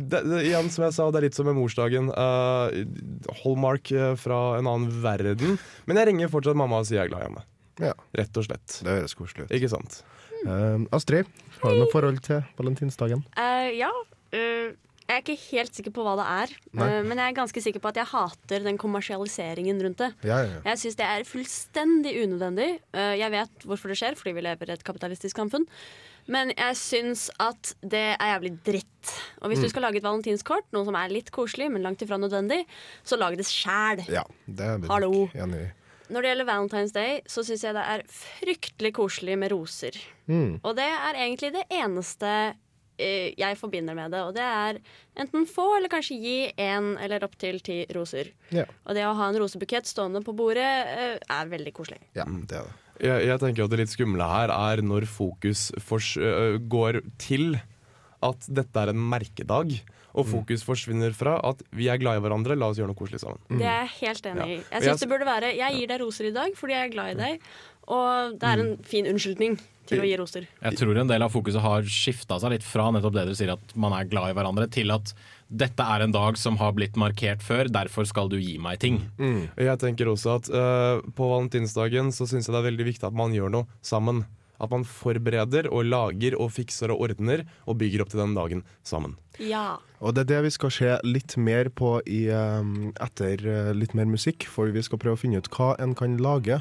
det, 0.08 0.22
det, 0.24 0.38
Igjen, 0.48 0.70
som 0.72 0.84
jeg 0.86 0.94
sa, 0.96 1.10
det 1.12 1.20
er 1.20 1.26
litt 1.28 1.36
som 1.36 1.46
med 1.50 1.58
morsdagen. 1.58 2.08
Uh, 2.16 2.72
Hallmark 3.42 3.92
eh, 3.92 4.14
fra 4.16 4.38
en 4.58 4.66
annen 4.70 4.88
verden. 5.02 5.58
Men 5.86 6.00
jeg 6.00 6.08
ringer 6.10 6.32
fortsatt 6.32 6.56
mamma 6.56 6.80
og 6.80 6.88
sier 6.88 7.02
jeg 7.02 7.10
er 7.10 7.12
glad 7.12 7.26
i 7.26 7.28
henne. 7.28 7.44
Ja, 7.80 7.94
Rett 8.16 8.36
og 8.40 8.44
slett. 8.48 8.80
det 8.84 8.96
høres 8.98 9.14
koselig 9.16 9.46
ut. 9.46 9.52
Ikke 9.56 9.68
sant? 9.72 10.00
Uh, 10.46 10.80
Astrid, 10.96 11.28
har 11.60 11.74
du 11.76 11.82
noe 11.84 11.92
forhold 11.92 12.22
til 12.24 12.40
valentinsdagen? 12.56 13.22
Uh, 13.36 13.68
ja. 13.76 13.92
Uh, 14.32 14.72
jeg 15.10 15.16
er 15.18 15.24
ikke 15.24 15.42
helt 15.50 15.74
sikker 15.74 15.90
på 15.90 16.02
hva 16.06 16.12
det 16.20 16.24
er, 16.30 16.50
men 17.02 17.18
jeg 17.18 17.24
er 17.24 17.34
ganske 17.34 17.60
sikker 17.64 17.82
på 17.82 17.90
at 17.90 17.96
jeg 17.98 18.06
hater 18.12 18.62
den 18.62 18.76
kommersialiseringen 18.78 19.80
rundt 19.82 19.98
det. 19.98 20.10
Ja, 20.22 20.36
ja, 20.44 20.52
ja. 20.52 20.60
Jeg 20.68 20.78
syns 20.84 20.98
det 21.00 21.08
er 21.08 21.24
fullstendig 21.26 22.12
unødvendig. 22.22 22.68
Eh, 22.94 23.16
jeg 23.18 23.32
vet 23.34 23.66
hvorfor 23.66 23.90
det 23.90 23.96
skjer, 23.98 24.14
fordi 24.14 24.36
vi 24.36 24.44
lever 24.46 24.70
i 24.70 24.76
et 24.76 24.84
kapitalistisk 24.86 25.40
samfunn. 25.42 25.66
Men 26.28 26.52
jeg 26.56 26.76
syns 26.76 27.30
at 27.40 27.74
det 27.82 28.16
er 28.20 28.34
jævlig 28.38 28.52
dritt. 28.64 28.86
Og 29.42 29.48
hvis 29.50 29.58
Mm. 29.58 29.62
du 29.64 29.68
skal 29.70 29.82
lage 29.82 29.96
et 29.96 30.02
valentinskort, 30.04 30.64
noe 30.72 30.84
som 30.84 30.94
er 30.94 31.08
litt 31.08 31.30
koselig, 31.32 31.70
men 31.70 31.82
langt 31.82 32.02
ifra 32.02 32.18
nødvendig, 32.18 32.64
så 33.04 33.16
lag 33.18 33.36
det 33.36 33.46
sjæl. 33.46 34.04
ja 34.08 34.24
det 34.46 34.60
er 34.60 34.86
Hallo. 34.88 35.28
enig. 35.34 35.72
Når 36.10 36.22
det 36.22 36.30
gjelder 36.36 36.46
Valentine's 36.46 36.92
Day, 36.92 37.20
så 37.26 37.44
syns 37.46 37.62
jeg 37.62 37.74
det 37.74 37.84
er 37.86 38.02
fryktelig 38.10 38.92
koselig 38.92 39.38
med 39.38 39.52
roser. 39.52 39.92
Mm. 40.28 40.60
Og 40.64 40.74
det 40.76 40.84
er 40.84 41.14
egentlig 41.14 41.52
det 41.52 41.64
eneste 41.70 42.54
eh, 42.98 43.32
jeg 43.38 43.56
forbinder 43.56 43.94
med 43.94 44.10
det. 44.10 44.20
Og 44.20 44.34
det 44.34 44.42
er 44.42 44.78
enten 45.16 45.46
få 45.48 45.76
eller 45.78 45.88
kanskje 45.88 46.18
gi 46.20 46.52
én 46.58 46.98
eller 47.00 47.20
opptil 47.24 47.60
ti 47.62 47.86
roser. 47.94 48.32
Ja. 48.50 48.64
Og 48.86 48.94
det 48.94 49.04
å 49.06 49.14
ha 49.16 49.28
en 49.30 49.38
rosebukett 49.40 49.86
stående 49.86 50.20
på 50.22 50.34
bordet 50.36 50.58
eh, 50.60 51.18
er 51.30 51.46
veldig 51.48 51.72
koselig. 51.72 52.00
ja, 52.14 52.24
det 52.26 52.58
er 52.58 52.64
det. 52.64 52.72
Jeg, 53.00 53.26
jeg 53.30 53.40
tenker 53.40 53.64
at 53.64 53.72
det 53.72 53.78
litt 53.80 53.92
skumle 53.94 54.26
her 54.28 54.52
er 54.52 54.82
når 54.84 55.06
fokus 55.08 55.70
fors, 55.80 56.12
uh, 56.20 56.58
går 56.60 57.00
til 57.22 57.56
at 58.20 58.44
dette 58.52 58.76
er 58.76 58.92
en 58.92 59.00
merkedag, 59.10 59.78
og 60.10 60.26
fokus 60.26 60.64
forsvinner 60.66 61.14
fra 61.14 61.36
at 61.46 61.62
vi 61.72 61.86
er 61.88 61.96
glad 62.02 62.18
i 62.18 62.22
hverandre, 62.24 62.56
la 62.58 62.68
oss 62.68 62.76
gjøre 62.80 62.90
noe 62.90 62.98
koselig 62.98 63.20
sammen. 63.22 63.38
Det 63.48 63.62
er 63.62 63.84
jeg 63.86 63.92
helt 64.00 64.26
enig 64.26 64.46
i. 64.46 64.56
Ja. 64.58 64.64
Jeg 64.74 64.82
jeg- 64.90 64.98
det 64.98 65.08
burde 65.08 65.24
være 65.28 65.56
'jeg 65.56 65.72
gir 65.78 65.86
deg 65.86 66.00
roser 66.00 66.24
i 66.26 66.32
dag 66.34 66.52
fordi 66.54 66.72
jeg 66.74 66.84
er 66.88 66.92
glad 66.92 67.10
i 67.10 67.20
deg', 67.22 67.40
og 67.88 68.38
det 68.38 68.48
er 68.48 68.58
en 68.60 68.76
fin 68.82 69.06
unnskyldning 69.06 69.58
til 69.86 70.00
å 70.00 70.04
gi 70.04 70.16
roser. 70.16 70.46
Jeg 70.62 70.76
tror 70.76 70.98
en 70.98 71.06
del 71.06 71.22
av 71.22 71.32
fokuset 71.32 71.60
har 71.60 71.82
skifta 71.82 72.38
seg 72.40 72.50
litt 72.50 72.62
fra 72.66 72.90
nettopp 72.90 73.14
det 73.14 73.26
du 73.28 73.34
sier 73.34 73.52
at 73.52 73.76
man 73.76 73.92
er 73.92 74.04
glad 74.04 74.30
i 74.30 74.34
hverandre, 74.34 74.68
til 74.70 74.90
at 74.90 75.14
dette 75.50 75.82
er 75.82 76.04
en 76.04 76.14
dag 76.14 76.38
som 76.38 76.58
har 76.60 76.74
blitt 76.76 76.98
markert 77.00 77.42
før, 77.42 77.68
derfor 77.72 78.06
skal 78.08 78.30
du 78.30 78.38
gi 78.38 78.56
meg 78.62 78.78
ting. 78.82 79.02
Og 79.58 79.64
Jeg 79.66 79.82
tenker 79.82 80.10
også 80.10 80.36
at 80.38 80.50
uh, 80.54 81.02
På 81.16 81.30
valentinsdagen 81.32 82.12
så 82.14 82.28
syns 82.30 82.46
jeg 82.46 82.54
det 82.54 82.60
er 82.62 82.70
veldig 82.70 82.86
viktig 82.92 83.08
at 83.08 83.16
man 83.16 83.34
gjør 83.34 83.50
noe 83.50 83.82
sammen. 83.82 84.24
At 84.60 84.70
man 84.70 84.84
forbereder 84.84 85.70
og 85.72 85.86
lager 85.88 86.36
og 86.36 86.50
fikser 86.52 86.92
og 86.92 87.00
ordner 87.06 87.46
og 87.64 87.78
bygger 87.80 88.04
opp 88.04 88.10
til 88.12 88.20
den 88.20 88.34
dagen 88.36 88.62
sammen. 88.84 89.14
Ja. 89.40 89.80
Og 90.04 90.12
det 90.14 90.26
er 90.26 90.30
det 90.34 90.40
vi 90.46 90.50
skal 90.52 90.74
se 90.76 90.90
litt 91.06 91.34
mer 91.40 91.70
på 91.72 91.94
i, 92.04 92.26
eh, 92.28 92.72
etter 93.00 93.40
eh, 93.40 93.70
litt 93.72 93.94
mer 93.96 94.04
musikk, 94.10 94.44
for 94.44 94.68
vi 94.68 94.82
skal 94.84 95.00
prøve 95.00 95.16
å 95.16 95.22
finne 95.22 95.40
ut 95.40 95.48
hva 95.56 95.70
en 95.80 95.96
kan 95.96 96.18
lage 96.20 96.60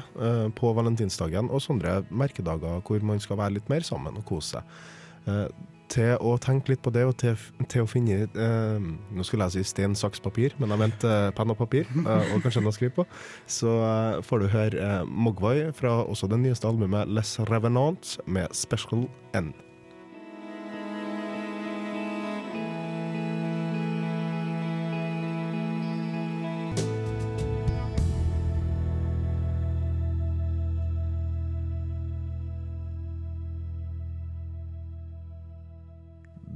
på 0.56 0.72
valentinsdagen 0.80 1.52
og 1.52 1.60
sånne 1.60 2.00
merkedager 2.08 2.80
hvor 2.88 3.04
man 3.04 3.20
skal 3.20 3.42
være 3.42 3.58
litt 3.58 3.68
mer 3.68 3.84
sammen 3.84 4.16
og 4.16 4.24
kose 4.32 4.56
seg. 4.56 5.44
Til 5.90 6.12
å 6.22 6.36
tenke 6.38 6.70
litt 6.72 6.82
på 6.84 6.92
det, 6.94 7.02
og 7.08 7.16
til, 7.18 7.38
til 7.70 7.82
å 7.82 7.88
finne 7.90 8.22
eh, 8.28 8.90
Nå 9.10 9.26
skulle 9.26 9.48
jeg 9.48 9.64
si 9.64 9.72
stein, 9.72 9.96
saks, 9.98 10.22
papir, 10.22 10.54
men 10.62 10.70
jeg 10.70 10.82
mente 10.84 11.10
eh, 11.10 11.30
penn 11.34 11.50
og 11.50 11.58
papir, 11.58 11.88
eh, 12.04 12.34
og 12.34 12.44
kanskje 12.44 12.62
noe 12.62 12.74
å 12.74 12.76
skrive 12.76 12.94
på. 13.00 13.06
Så 13.50 13.74
eh, 13.86 14.20
får 14.26 14.44
du 14.44 14.52
høre 14.54 14.84
eh, 14.84 15.00
Mogwai 15.10 15.72
fra 15.76 16.00
også 16.04 16.30
det 16.30 16.38
nyeste 16.44 16.70
albumet 16.70 17.10
Les 17.10 17.34
Revenants 17.50 18.20
med 18.30 18.54
Special 18.56 19.08
N. 19.34 19.52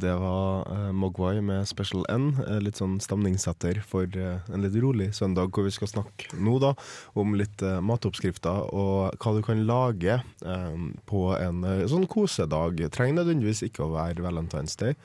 Det 0.04 0.12
var 0.20 0.68
uh, 0.68 0.92
Mogwai 0.92 1.40
med 1.40 1.68
Special 1.68 2.04
N, 2.12 2.26
eh, 2.44 2.58
litt 2.60 2.76
sånn 2.80 2.98
stemningssetter 3.00 3.78
for 3.88 4.04
eh, 4.04 4.42
en 4.52 4.64
litt 4.64 4.76
rolig 4.82 5.08
søndag, 5.16 5.54
hvor 5.54 5.64
vi 5.64 5.72
skal 5.72 5.88
snakke 5.88 6.36
nå 6.36 6.58
da 6.60 6.74
om 7.16 7.32
litt 7.38 7.62
matoppskrifter 7.62 8.68
og 8.74 9.16
hva 9.22 9.32
du 9.36 9.40
kan 9.46 9.62
lage 9.68 10.18
på 11.08 11.20
en 11.38 11.64
sånn 11.90 12.06
kosedag. 12.10 12.82
Trenger 12.92 13.20
nødvendigvis 13.20 13.64
ikke 13.66 13.86
å 13.86 13.92
være 13.94 14.24
Valentine's 14.24 14.76
Day, 14.80 14.96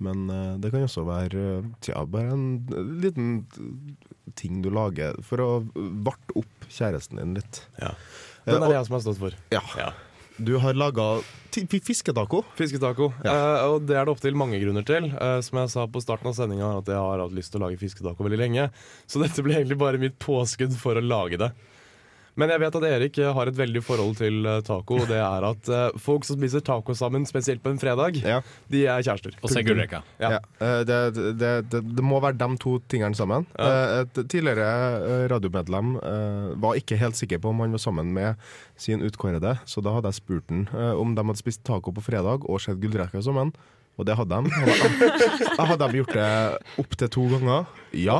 men 0.00 0.26
det 0.62 0.72
kan 0.72 0.86
også 0.86 1.04
være 1.08 1.44
tja, 1.84 2.04
bare 2.08 2.32
en 2.36 2.96
liten 3.02 3.42
ting 4.38 4.62
du 4.64 4.70
lager 4.72 5.18
for 5.26 5.42
å 5.42 5.50
varte 6.06 6.38
opp 6.40 6.68
kjæresten 6.70 7.20
din 7.20 7.36
litt. 7.40 7.64
Ja. 7.82 7.92
Den 8.46 8.62
er 8.62 8.70
det 8.70 8.78
jeg 8.78 8.88
som 8.88 8.98
har 8.98 9.06
stått 9.08 9.20
for. 9.20 9.40
Ja. 9.52 9.64
Ja. 9.76 9.90
Du 10.36 10.56
har 10.60 10.74
laga 10.74 11.20
fisketaco. 11.82 12.42
Fisketaco. 12.56 13.12
Ja. 13.24 13.32
Eh, 13.32 13.62
og 13.70 13.86
det 13.88 13.96
er 13.96 14.04
det 14.04 14.12
opptil 14.12 14.36
mange 14.36 14.58
grunner 14.60 14.84
til. 14.84 15.08
Eh, 15.14 15.38
som 15.44 15.62
jeg 15.62 15.72
sa 15.72 15.86
på 15.88 16.02
starten 16.04 16.28
av 16.28 16.36
sendinga, 16.36 16.74
at 16.82 16.90
jeg 16.92 17.00
har 17.00 17.22
hatt 17.24 17.36
lyst 17.36 17.54
til 17.54 17.62
å 17.62 17.66
lage 17.66 17.80
fisketaco 17.80 18.26
veldig 18.26 18.40
lenge. 18.40 18.68
Så 19.08 19.22
dette 19.22 19.44
ble 19.44 19.56
egentlig 19.56 19.80
bare 19.80 20.00
mitt 20.02 20.18
påskudd 20.20 20.76
for 20.76 21.00
å 21.00 21.04
lage 21.04 21.40
det. 21.40 21.50
Men 22.36 22.50
jeg 22.52 22.60
vet 22.60 22.74
at 22.78 22.84
Erik 22.90 23.18
eh, 23.22 23.30
har 23.32 23.48
et 23.48 23.56
veldig 23.56 23.80
forhold 23.84 24.16
til 24.18 24.44
eh, 24.46 24.58
taco. 24.66 24.98
Og 25.00 25.06
det 25.08 25.16
er 25.24 25.46
at 25.48 25.70
eh, 25.72 25.98
folk 26.02 26.26
som 26.28 26.36
spiser 26.36 26.60
taco 26.66 26.92
sammen, 26.96 27.24
spesielt 27.28 27.62
på 27.64 27.70
en 27.72 27.80
fredag, 27.80 28.18
Ja. 28.26 28.42
de 28.72 28.82
er 28.86 29.00
kjærester. 29.06 29.38
Og 29.42 29.48
se 29.52 29.62
gullrekka. 29.64 30.02
Ja. 30.20 30.30
Ja, 30.36 30.40
eh, 30.60 30.80
det, 30.88 30.98
det, 31.40 31.52
det, 31.72 31.80
det 31.96 32.04
må 32.04 32.20
være 32.20 32.36
de 32.42 32.50
to 32.60 32.76
tingene 32.92 33.16
sammen. 33.16 33.46
Et 33.56 34.20
tidligere 34.28 35.26
radiomedlem 35.32 35.94
eh, 36.02 36.50
var 36.60 36.76
ikke 36.80 36.98
helt 37.00 37.16
sikker 37.16 37.40
på 37.40 37.54
om 37.54 37.64
han 37.64 37.72
var 37.76 37.82
sammen 37.82 38.12
med 38.16 38.36
sin 38.76 39.00
utkårede, 39.06 39.56
så 39.64 39.80
da 39.80 39.94
hadde 39.96 40.10
jeg 40.12 40.20
spurt 40.20 40.52
han 40.52 40.66
om 41.00 41.14
de 41.16 41.24
hadde 41.24 41.40
spist 41.40 41.62
taco 41.64 41.92
på 41.96 42.04
fredag 42.04 42.44
og 42.44 42.60
sett 42.60 42.76
gullrekka 42.82 43.22
sammen. 43.24 43.54
Og 43.96 44.04
det 44.04 44.12
hadde 44.18 44.38
de. 44.44 44.50
Jeg 44.60 45.66
hadde 45.70 45.86
de 45.88 45.96
gjort 46.02 46.10
det 46.12 46.28
opptil 46.82 47.08
to 47.14 47.22
ganger? 47.32 47.64
Ja. 47.96 48.16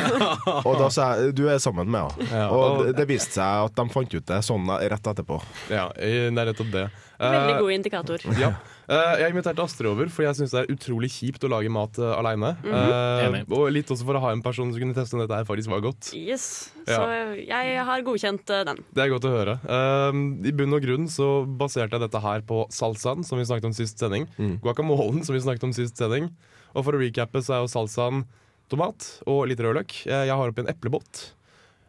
og 0.66 0.72
da 0.80 0.88
sa 0.90 1.12
jeg 1.20 1.36
du 1.38 1.44
er 1.46 1.60
sammen 1.62 1.86
med 1.94 2.08
henne. 2.08 2.26
Ja, 2.32 2.48
og 2.50 2.64
og- 2.64 2.80
det, 2.88 2.96
det 2.98 3.06
viste 3.12 3.36
seg 3.38 3.68
at 3.68 3.76
de 3.78 3.84
fant 3.94 4.16
ut 4.16 4.26
det 4.32 4.40
sånn 4.42 4.66
rett 4.90 5.10
etterpå. 5.12 5.38
Ja, 5.70 5.86
i 6.02 6.10
det 6.34 6.42
er 6.42 6.50
rett 6.50 6.64
og 6.66 6.72
det. 6.74 6.88
Veldig 7.20 7.52
Eh, 7.54 7.60
god 7.60 7.72
indikator. 7.76 8.24
Ja. 8.42 8.48
Eh, 8.84 9.14
jeg 9.22 9.32
inviterte 9.32 9.62
Astrid 9.64 9.88
over, 9.88 10.08
for 10.12 10.26
jeg 10.26 10.36
syns 10.36 10.52
det 10.52 10.60
er 10.64 10.72
utrolig 10.74 11.08
kjipt 11.14 11.44
å 11.46 11.48
lage 11.48 11.70
mat 11.72 11.96
uh, 12.02 12.10
aleine. 12.18 12.50
Enig. 12.66 13.44
og 13.48 13.70
litt 13.72 13.88
også 13.94 14.04
for 14.04 14.18
å 14.18 14.22
ha 14.26 14.32
en 14.34 14.42
person 14.44 14.68
som 14.74 14.82
kunne 14.82 14.92
teste 14.96 15.16
om 15.16 15.22
dette 15.22 15.38
her 15.38 15.46
faktisk 15.48 15.70
var 15.72 15.80
godt. 15.86 16.10
Yes. 16.12 16.46
Ja. 16.84 16.98
Så 16.98 17.38
jeg 17.40 17.78
har 17.88 18.04
godkjent 18.04 18.50
uh, 18.52 18.60
den. 18.68 18.82
Det 18.92 19.06
er 19.06 19.12
godt 19.14 19.24
å 19.24 19.32
høre. 19.32 19.54
I 19.64 20.52
bunn 20.58 20.76
og 20.76 20.84
grunn 20.84 21.08
så 21.08 21.30
baserte 21.48 21.96
jeg 21.96 22.04
dette 22.04 22.20
her 22.26 22.44
på 22.44 22.64
salsaen, 22.74 23.24
som 23.24 23.40
vi 23.40 23.46
snakket 23.48 23.70
om 23.70 23.76
sist 23.76 24.02
sending. 24.04 24.28
Guacamolen, 24.60 25.24
som 25.24 25.32
vi 25.38 25.40
snakket 25.46 25.64
om 25.70 25.72
sist 25.76 25.96
sending. 26.00 26.28
Og 26.74 26.84
for 26.84 26.98
å 26.98 27.00
recappe 27.00 27.40
så 27.46 27.56
er 27.56 27.64
jo 27.64 27.70
salsaen 27.72 28.24
tomat 28.72 29.06
og 29.30 29.46
litt 29.48 29.60
rødløk. 29.64 29.96
Eh, 30.08 30.24
Jeg 30.28 30.34
har 30.36 30.50
oppi 30.52 30.60
en 30.64 30.70
eplebåt. 30.72 31.30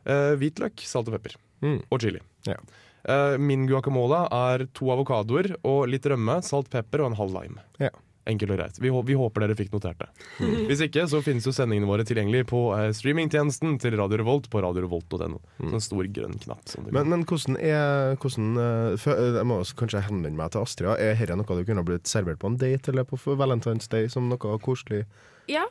eh, 0.06 0.36
hvitløk, 0.40 0.80
salt 0.86 1.08
og 1.10 1.16
pepper. 1.18 1.36
Mm. 1.66 1.80
Og 1.90 2.00
chili. 2.04 2.20
Ja. 2.46 2.56
Eh, 3.06 3.36
min 3.38 3.68
guacamole 3.70 4.24
er 4.34 4.66
to 4.74 4.90
avokadoer 4.94 5.54
og 5.64 5.86
litt 5.92 6.06
rømme, 6.10 6.40
salt, 6.46 6.70
pepper 6.74 7.04
og 7.06 7.12
en 7.14 7.20
halv 7.20 7.36
lime. 7.38 7.62
Ja. 7.82 7.92
Enkelt 8.26 8.56
og 8.56 8.58
greit. 8.58 8.80
Vi, 8.82 8.90
vi 9.06 9.14
håper 9.14 9.44
dere 9.44 9.54
fikk 9.54 9.70
notert 9.76 10.00
det. 10.02 10.08
Mm. 10.42 10.54
Hvis 10.72 10.80
ikke, 10.82 11.04
så 11.12 11.20
finnes 11.22 11.46
jo 11.46 11.52
sendingene 11.54 11.86
våre 11.86 12.02
tilgjengelig 12.10 12.48
på 12.50 12.62
eh, 12.74 12.88
streamingtjenesten 12.98 13.76
til 13.84 13.94
Radio 14.00 14.18
Revolt 14.24 14.48
på 14.50 14.64
radiorevolt.no. 14.66 15.38
Sånn 15.62 15.84
stor 15.86 16.10
grønn 16.10 16.34
knapp. 16.42 16.64
Som 16.66 16.88
Mm. 16.88 16.92
Men, 16.98 17.12
men 17.14 17.28
hvordan 17.30 17.60
er 17.62 18.18
hvordan, 18.18 18.50
eh, 18.64 18.98
fø- 18.98 19.14
eh, 19.14 19.38
Jeg 19.38 19.46
må 19.46 19.60
også 19.62 19.78
kanskje 19.84 20.02
henvende 20.10 20.38
meg 20.42 20.52
til 20.56 20.66
Astrid. 20.66 20.90
Er 20.98 21.14
dette 21.22 21.38
noe 21.38 21.60
du 21.62 21.64
kunne 21.70 21.86
blitt 21.86 22.10
servert 22.10 22.42
på 22.42 22.50
en 22.50 22.58
date 22.58 22.90
eller 22.90 23.06
på 23.06 23.22
Valentine's 23.38 23.88
Day 23.94 24.10
som 24.10 24.26
noe 24.34 24.58
koselig? 24.66 25.06
Ja, 25.48 25.66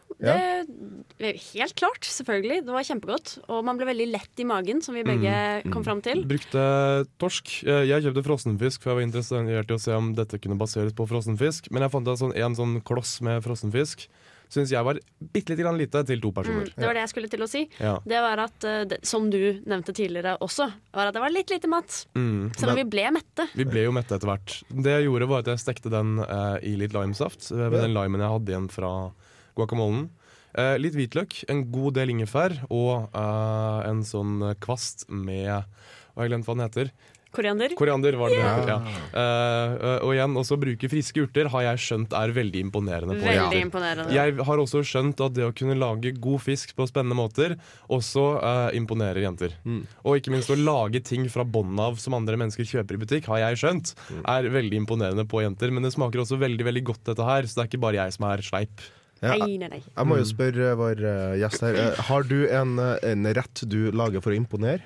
det 1.18 1.30
helt 1.54 1.74
klart. 1.78 2.06
Selvfølgelig. 2.06 2.60
Det 2.66 2.74
var 2.74 2.86
kjempegodt. 2.86 3.32
Og 3.50 3.64
man 3.66 3.78
ble 3.78 3.88
veldig 3.90 4.06
lett 4.12 4.42
i 4.42 4.46
magen, 4.48 4.82
som 4.82 4.94
vi 4.94 5.02
begge 5.06 5.32
Mm. 5.64 5.72
kom 5.72 5.84
fram 5.84 6.00
til. 6.02 6.24
Brukte 6.24 7.06
torsk. 7.18 7.64
Eh, 7.66 7.84
Jeg 7.84 8.02
kjøpte 8.04 8.24
frossenfisk, 8.24 8.82
for 8.82 8.90
jeg 8.90 8.96
var 8.96 9.06
interessert 9.06 9.70
i 9.70 9.74
å 9.74 9.80
se 9.80 9.92
om 9.92 10.14
dette 10.14 10.38
kunne 10.40 10.58
baseres 10.58 10.92
på 10.92 11.06
frossenfisk. 11.08 11.70
Men 11.70 11.82
jeg 11.82 11.90
fant 11.90 12.06
sånn, 12.06 12.36
en 12.36 12.54
sånn 12.54 12.82
kloss 12.82 13.20
med 13.20 13.42
frossenfisk 13.42 14.08
syns 14.54 14.70
jeg 14.70 14.84
var 14.84 14.94
bitte 15.32 15.50
lite 15.50 15.62
grann 15.64 15.78
lite 15.78 16.04
til 16.06 16.20
to 16.20 16.30
Mm, 16.30 16.34
personer. 16.34 16.64
det 16.76 16.86
var 16.86 16.94
det 16.94 17.00
jeg 17.02 17.08
skulle 17.08 17.28
til 17.30 17.40
å 17.40 17.48
si. 17.48 17.68
Ja. 17.80 17.98
Det 18.06 18.20
var 18.20 18.38
at, 18.38 18.64
eh, 18.64 18.98
som 19.02 19.28
du 19.30 19.60
nevnte 19.66 19.92
tidligere 19.92 20.38
også, 20.38 20.72
var 20.92 21.06
at 21.08 21.14
det 21.14 21.20
var 21.22 21.30
litt 21.30 21.48
lite 21.50 21.66
mat. 21.66 22.06
Mm. 22.14 22.54
Selv 22.54 22.70
om 22.70 22.76
vi 22.76 22.84
ble 22.84 23.10
mette. 23.10 23.48
Vi 23.56 23.64
ble 23.64 23.84
jo 23.84 23.90
mette 23.92 24.14
etter 24.14 24.26
hvert. 24.28 24.62
Det 24.70 24.84
jeg 25.02 25.06
gjorde, 25.08 25.26
var 25.28 25.38
at 25.40 25.46
jeg 25.46 25.58
stekte 25.58 25.90
den 25.90 26.18
eh, 26.20 26.58
i 26.62 26.76
litt 26.76 26.92
limesaft. 26.92 27.50
eh, 27.50 27.56
Med 27.56 27.72
Ja. 27.72 27.80
den 27.82 27.94
limen 27.94 28.20
jeg 28.20 28.30
hadde 28.30 28.46
igjen 28.52 28.70
fra 28.70 29.12
guacamolen. 29.58 30.08
Eh, 30.54 30.76
litt 30.78 30.94
hvitløk, 30.94 31.40
en 31.50 31.64
god 31.74 31.96
del 31.98 32.14
ingefær 32.14 32.54
og 32.68 33.08
eh, 33.10 33.80
en 33.88 34.04
sånn 34.06 34.54
kvast 34.62 35.08
med 35.10 35.50
Hva 35.50 36.20
har 36.20 36.28
jeg 36.28 36.30
glemt 36.30 36.46
hva 36.46 36.54
den 36.54 36.66
heter? 36.68 36.92
Koriander. 37.34 37.74
Koriander 37.74 38.16
var 38.18 38.30
det 38.30 38.38
det 38.38 38.46
heter, 38.46 38.70
ja. 38.70 38.98
Eh, 39.18 40.04
og 40.06 40.12
igjen, 40.14 40.36
også 40.38 40.58
bruke 40.60 40.90
friske 40.90 41.24
urter 41.24 41.50
har 41.50 41.66
jeg 41.66 41.82
skjønt 41.82 42.14
er 42.14 42.32
veldig 42.36 42.62
imponerende. 42.68 43.16
på 43.18 43.26
Veldig 43.26 43.62
imponerende. 43.66 44.14
Jeg 44.14 44.36
har 44.48 44.62
også 44.62 44.84
skjønt 44.86 45.22
at 45.24 45.34
det 45.34 45.46
å 45.48 45.54
kunne 45.56 45.76
lage 45.78 46.14
god 46.14 46.44
fisk 46.44 46.76
på 46.78 46.86
spennende 46.90 47.18
måter 47.18 47.56
også 47.92 48.26
eh, 48.38 48.78
imponerer 48.78 49.24
jenter. 49.26 49.56
Mm. 49.66 49.82
Og 50.04 50.20
ikke 50.20 50.34
minst 50.34 50.52
å 50.54 50.58
lage 50.58 51.02
ting 51.04 51.26
fra 51.32 51.46
bånn 51.46 51.74
av 51.82 51.98
som 52.02 52.14
andre 52.18 52.38
mennesker 52.40 52.68
kjøper 52.70 52.98
i 52.98 53.02
butikk, 53.02 53.30
har 53.32 53.42
jeg 53.48 53.62
skjønt, 53.64 53.94
er 54.22 54.50
veldig 54.54 54.84
imponerende 54.84 55.26
på 55.26 55.42
jenter. 55.42 55.74
Men 55.74 55.86
det 55.86 55.94
smaker 55.96 56.22
også 56.22 56.38
veldig 56.42 56.70
veldig 56.70 56.86
godt, 56.92 57.06
dette 57.10 57.26
her, 57.26 57.48
så 57.48 57.58
det 57.58 57.64
er 57.64 57.72
ikke 57.72 57.86
bare 57.88 58.04
jeg 58.04 58.14
som 58.14 58.30
er 58.30 58.46
sleip. 58.46 58.86
Ja, 59.24 59.34
Nei, 59.40 59.56
nei, 59.60 59.70
nei. 59.72 59.80
Jeg 59.88 60.08
må 60.10 60.18
jo 60.20 60.26
spørre 60.28 60.74
vår 60.76 61.00
eh, 61.08 61.36
gjest 61.40 61.62
her. 61.64 61.78
eh, 61.80 62.00
Har 62.10 62.26
du 62.28 62.36
en, 62.52 62.74
eh, 62.82 62.98
en 63.14 63.28
rett 63.38 63.62
du 63.72 63.78
lager 63.96 64.20
for 64.24 64.34
å 64.34 64.36
imponere? 64.36 64.84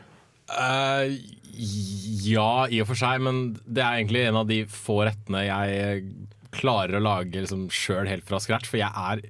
Uh, 0.48 1.10
ja, 1.58 2.66
i 2.70 2.78
og 2.80 2.86
for 2.88 2.96
seg, 3.00 3.20
men 3.26 3.40
det 3.66 3.82
er 3.82 3.98
egentlig 3.98 4.22
en 4.28 4.38
av 4.40 4.46
de 4.48 4.62
få 4.70 5.00
rettene 5.08 5.42
jeg 5.48 6.04
klarer 6.54 6.96
å 6.96 7.02
lage 7.04 7.42
liksom, 7.42 7.66
sjøl 7.74 8.08
helt 8.08 8.24
fra 8.28 8.38
scratch. 8.40 8.70
For 8.70 8.80
jeg 8.80 8.88
er 8.94 9.26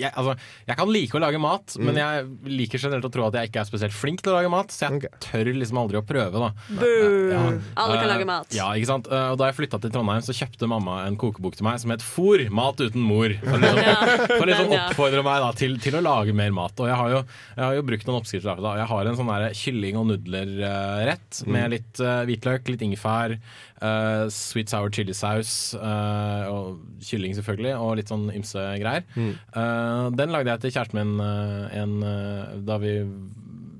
jeg, 0.00 0.12
altså, 0.16 0.34
jeg 0.68 0.78
kan 0.80 0.90
like 0.92 1.16
å 1.18 1.22
lage 1.22 1.40
mat, 1.42 1.76
men 1.80 1.98
jeg 2.00 2.26
liker 2.60 2.82
generelt 2.82 3.06
å 3.06 3.12
tro 3.12 3.26
at 3.28 3.36
jeg 3.38 3.50
ikke 3.50 3.62
er 3.62 3.68
spesielt 3.68 3.94
flink 3.96 4.22
til 4.24 4.32
å 4.32 4.38
lage 4.38 4.50
mat. 4.52 4.72
Så 4.74 4.86
jeg 4.86 5.00
okay. 5.00 5.20
tør 5.24 5.50
liksom 5.54 5.80
aldri 5.82 6.00
å 6.00 6.04
prøve, 6.06 6.40
da. 6.40 6.50
Boo! 6.80 7.10
Ja. 7.30 7.42
Alle 7.76 7.96
kan 7.96 8.06
Eh, 8.10 8.12
lage 8.14 8.26
mat. 8.26 8.48
Ja, 8.56 8.70
ikke 8.74 8.88
sant? 8.88 9.06
Eh, 9.12 9.26
Og 9.30 9.38
Da 9.38 9.50
jeg 9.50 9.56
flytta 9.60 9.78
til 9.82 9.92
Trondheim, 9.94 10.22
så 10.24 10.34
kjøpte 10.34 10.66
mamma 10.70 11.04
en 11.06 11.16
kokebok 11.20 11.54
til 11.58 11.66
meg 11.68 11.78
som 11.82 11.92
het 11.92 12.02
Fôr 12.02 12.42
mat 12.50 12.80
uten 12.80 13.02
mor. 13.04 13.30
For 13.44 13.60
liksom, 13.62 13.78
ja. 13.84 13.96
for 14.38 14.46
liksom 14.50 14.72
oppfordre 14.74 15.22
meg 15.26 15.44
da, 15.44 15.50
til, 15.60 15.76
til 15.82 15.98
å 16.00 16.02
lage 16.04 16.34
mer 16.36 16.50
mat. 16.56 16.74
Og 16.80 16.88
jeg 16.90 16.96
har 16.98 17.12
jo, 17.14 17.20
jeg 17.56 17.64
har 17.66 17.76
jo 17.78 17.84
brukt 17.90 18.08
noen 18.08 18.18
oppskrifter. 18.22 18.62
Da. 18.64 18.74
Jeg 18.80 18.88
har 18.90 19.10
en 19.10 19.18
sånn 19.20 19.30
der 19.30 19.54
kylling- 19.60 20.00
og 20.00 20.08
nudler-rett 20.10 21.42
med 21.46 21.74
litt 21.76 22.00
eh, 22.02 22.22
hvitløk, 22.28 22.68
litt 22.72 22.84
ingefær, 22.86 23.36
eh, 23.80 24.24
sweet 24.28 24.70
sour 24.72 24.90
chilisaus 24.94 25.74
uh, 25.74 26.46
og 26.52 26.80
kylling 27.04 27.34
selvfølgelig, 27.36 27.74
og 27.80 27.96
litt 28.00 28.10
sånn 28.12 28.28
ymse 28.34 28.64
greier. 28.82 29.04
Eh, 29.16 30.06
den 30.16 30.32
lagde 30.34 30.52
jeg 30.52 30.60
til 30.64 30.74
kjæresten 30.74 31.00
min 31.00 31.20
eh, 31.24 31.78
en, 31.82 31.94
eh, 32.06 32.56
da 32.66 32.76
vi 32.82 32.94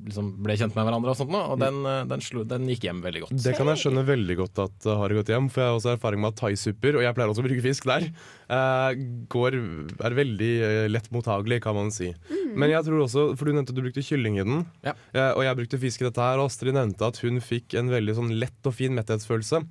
liksom 0.06 0.30
ble 0.44 0.56
kjent 0.58 0.74
med 0.76 0.86
hverandre, 0.86 1.12
og 1.12 1.18
sånt 1.18 1.32
nå, 1.34 1.40
og 1.52 1.58
den, 1.60 1.80
eh, 1.86 2.04
den, 2.10 2.22
slo, 2.24 2.44
den 2.48 2.66
gikk 2.70 2.86
hjem 2.88 3.02
veldig 3.04 3.22
godt. 3.24 3.34
Det 3.44 3.54
kan 3.58 3.70
jeg 3.72 3.80
skjønne 3.82 4.04
veldig 4.08 4.36
godt 4.40 4.62
at 4.64 4.76
det 4.86 4.96
har 5.02 5.14
gått 5.20 5.32
hjem, 5.34 5.48
for 5.52 5.62
jeg 5.62 5.70
har 5.72 5.78
også 5.80 5.92
erfaring 5.96 6.22
med 6.24 6.32
at 6.32 6.40
thaisupper, 6.40 6.98
og 6.98 7.04
jeg 7.06 7.16
pleier 7.18 7.32
også 7.34 7.44
å 7.44 7.46
bruke 7.48 7.64
fisk 7.66 7.88
der, 7.90 8.08
eh, 8.56 9.02
går, 9.36 9.58
er 10.08 10.16
veldig 10.20 10.50
eh, 10.70 10.88
lett 10.90 11.10
mottagelig, 11.14 11.60
kan 11.62 11.76
man 11.78 11.90
si. 11.94 12.10
Men 12.56 12.72
jeg 12.72 12.86
tror 12.88 13.04
også, 13.06 13.26
for 13.36 13.44
du 13.46 13.52
nevnte 13.54 13.74
at 13.74 13.78
du 13.78 13.84
brukte 13.84 14.04
kylling 14.06 14.40
i 14.40 14.44
den, 14.46 14.66
Ja. 14.86 14.94
eh, 15.14 15.30
og 15.36 15.44
jeg 15.46 15.60
brukte 15.62 15.80
fisk 15.84 16.02
i 16.02 16.08
dette 16.08 16.24
her, 16.24 16.38
og 16.42 16.50
Astrid 16.50 16.74
nevnte 16.74 17.06
at 17.06 17.20
hun 17.22 17.40
fikk 17.44 17.74
en 17.78 17.92
veldig 17.92 18.16
sånn 18.16 18.34
lett 18.38 18.66
og 18.66 18.74
fin 18.74 18.94
metthetsfølelse. 18.96 19.62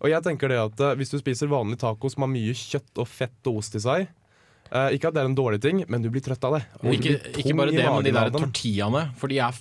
Og 0.00 0.08
jeg 0.12 0.22
tenker 0.26 0.48
det 0.52 0.60
at 0.62 0.80
eh, 0.80 0.94
hvis 1.00 1.10
du 1.14 1.18
spiser 1.18 1.50
vanlig 1.50 1.78
taco 1.80 2.08
som 2.12 2.24
har 2.26 2.32
mye 2.32 2.54
kjøtt 2.56 3.00
og 3.02 3.08
fett 3.08 3.50
og 3.50 3.62
ost 3.64 3.74
i 3.78 3.82
seg, 3.82 4.08
Uh, 4.70 4.86
ikke 4.94 5.08
at 5.10 5.16
det 5.16 5.24
er 5.24 5.26
en 5.26 5.34
dårlig 5.34 5.58
ting, 5.64 5.80
men 5.90 5.98
du 5.98 6.06
blir 6.14 6.22
trøtt 6.22 6.44
av 6.46 6.52
det. 6.54 6.60
Ikke, 6.94 7.16
ikke 7.42 7.56
bare 7.58 7.72
det, 7.74 7.82
men 7.82 8.04
de 8.06 8.12
der 8.14 8.30
tortillaene. 8.30 9.00
For 9.18 9.26
de 9.32 9.40
er. 9.42 9.56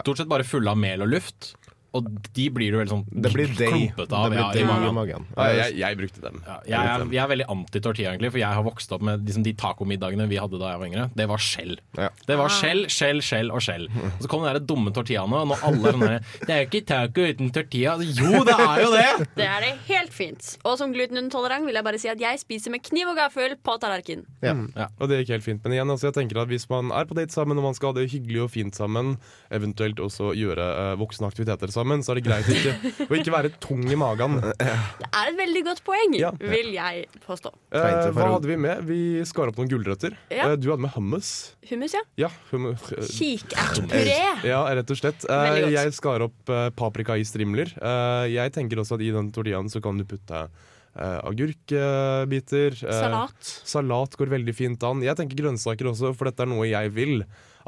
Stort 0.00 0.18
sett 0.18 0.28
bare 0.28 0.44
fulle 0.44 0.70
av 0.70 0.78
mel 0.78 1.02
og 1.02 1.08
luft. 1.08 1.54
Og 1.96 2.08
de 2.36 2.46
blir 2.52 2.74
du 2.74 2.78
veldig 2.80 2.92
sånn 2.92 3.04
Det 3.10 3.32
blir 3.34 3.52
deg. 3.58 3.70
klumpete 3.72 4.18
av 4.18 4.26
Det 4.26 4.36
blir 4.36 4.42
ja, 4.42 4.66
i 4.86 4.92
magen. 4.96 5.26
Ja, 5.36 5.46
jeg, 5.56 5.76
jeg 5.80 5.98
brukte 6.00 6.22
dem. 6.24 6.40
Ja, 6.46 6.56
jeg, 6.68 6.92
er, 6.92 7.04
jeg 7.16 7.22
er 7.22 7.30
veldig 7.32 7.48
anti-tortilla, 7.56 8.12
egentlig, 8.14 8.32
for 8.34 8.42
jeg 8.42 8.58
har 8.58 8.66
vokst 8.66 8.92
opp 8.96 9.04
med 9.06 9.24
liksom, 9.26 9.44
de 9.46 9.54
tacomiddagene 9.58 10.28
vi 10.30 10.40
hadde 10.40 10.60
da 10.60 10.72
jeg 10.74 10.82
var 10.82 10.90
yngre. 10.90 11.06
Det 11.16 11.28
var 11.30 11.42
skjell. 11.42 11.76
Ja. 11.98 12.10
Det 12.28 12.38
var 12.40 12.52
skjell, 12.52 12.84
skjell, 12.92 13.22
skjell 13.24 13.52
og 13.54 13.64
skjell. 13.64 13.86
Og 13.94 14.20
så 14.24 14.30
kom 14.32 14.44
de 14.44 14.52
der 14.52 14.60
dumme 14.66 14.92
tortillaene, 14.96 15.42
og 15.44 15.52
nå 15.52 15.58
alle 15.70 15.90
er 15.92 15.96
sånn 15.96 16.06
der 16.06 16.30
Det 16.46 16.54
er 16.56 16.62
jo 16.62 16.68
ikke 16.70 16.82
taco 16.90 17.26
uten 17.30 17.52
tortilla. 17.54 17.96
Jo, 18.02 18.42
det 18.46 18.56
er 18.66 18.82
jo 18.84 18.90
det! 18.94 19.06
Det 19.40 19.46
er 19.46 19.62
det 19.64 19.72
helt 19.88 20.12
fint. 20.14 20.52
Og 20.66 20.76
som 20.80 20.92
glutenintolerant 20.94 21.66
vil 21.68 21.76
jeg 21.76 21.84
bare 21.86 21.98
si 22.00 22.08
at 22.10 22.20
jeg 22.20 22.40
spiser 22.40 22.72
med 22.72 22.82
kniv 22.86 23.10
og 23.12 23.18
gaffel 23.18 23.56
på 23.62 23.76
tallerken. 23.82 24.24
Ja. 24.44 24.54
Og 25.00 25.10
det 25.10 25.22
gikk 25.22 25.34
helt 25.36 25.44
fint. 25.46 25.62
Men 25.64 25.76
igjen, 25.76 25.90
altså, 25.92 26.08
jeg 26.08 26.16
tenker 26.16 26.40
at 26.42 26.50
hvis 26.50 26.66
man 26.72 26.92
er 26.94 27.06
på 27.08 27.16
date 27.18 27.34
sammen 27.34 27.58
og 27.60 27.66
man 27.68 27.76
skal 27.76 27.92
ha 27.92 27.98
det 27.98 28.08
hyggelig 28.12 28.42
og 28.46 28.52
fint 28.54 28.76
sammen, 28.78 29.16
eventuelt 29.54 30.00
også 30.02 30.32
gjøre 30.36 30.66
uh, 30.66 30.92
voksne 31.00 31.28
aktiviteter 31.28 31.70
sammen, 31.72 31.85
så 32.04 32.12
er 32.12 32.18
det 32.20 32.24
greit 32.26 32.48
ikke, 32.50 32.74
å 33.06 33.16
ikke 33.18 33.32
være 33.34 33.50
tung 33.62 33.84
i 33.90 33.98
magen. 33.98 34.38
Eh, 34.56 34.84
Det 34.98 35.08
er 35.12 35.28
et 35.30 35.36
veldig 35.38 35.62
godt 35.66 35.80
poeng, 35.86 36.14
Ja. 36.18 36.30
vil 36.40 36.72
jeg 36.74 37.06
påstå. 37.24 37.50
Eh, 37.76 38.08
hva 38.16 38.28
hadde 38.34 38.48
vi 38.50 38.56
med? 38.60 38.82
Vi 38.88 38.98
skar 39.28 39.50
opp 39.52 39.58
noen 39.60 39.70
gulrøtter. 39.70 40.16
Ja. 40.32 40.48
Eh, 40.50 40.56
du 40.60 40.70
hadde 40.72 40.82
med 40.84 40.92
hummus. 40.96 41.30
Hummus, 41.70 41.94
ja. 41.96 42.02
Ja, 42.26 42.30
hum 42.50 42.72
Kikertpuré. 42.76 44.20
Ja, 44.46 44.62
rett 44.74 44.90
og 44.92 44.98
slett. 45.00 45.26
Eh, 45.30 45.70
jeg 45.74 45.92
skar 45.96 46.24
opp 46.26 46.52
eh, 46.52 46.68
paprika 46.76 47.16
i 47.18 47.24
strimler. 47.26 47.70
Eh, 47.78 48.24
jeg 48.34 48.54
tenker 48.56 48.80
også 48.82 48.98
at 48.98 49.04
i 49.06 49.12
den 49.14 49.30
tortillaen 49.34 49.70
så 49.72 49.82
kan 49.84 49.98
du 50.00 50.06
putte 50.08 50.46
Uh, 50.96 51.20
agurkbiter. 51.28 52.72
Uh, 52.80 52.88
Salat. 52.88 53.48
Salat 53.68 54.14
går 54.16 54.30
veldig 54.32 54.54
fint 54.56 54.86
an. 54.88 55.02
Jeg 55.04 55.18
tenker 55.18 55.36
grønnsaker 55.42 55.90
også, 55.90 56.14
for 56.16 56.30
dette 56.30 56.40
er 56.46 56.48
noe 56.48 56.64
jeg 56.70 56.88
vil 56.96 57.18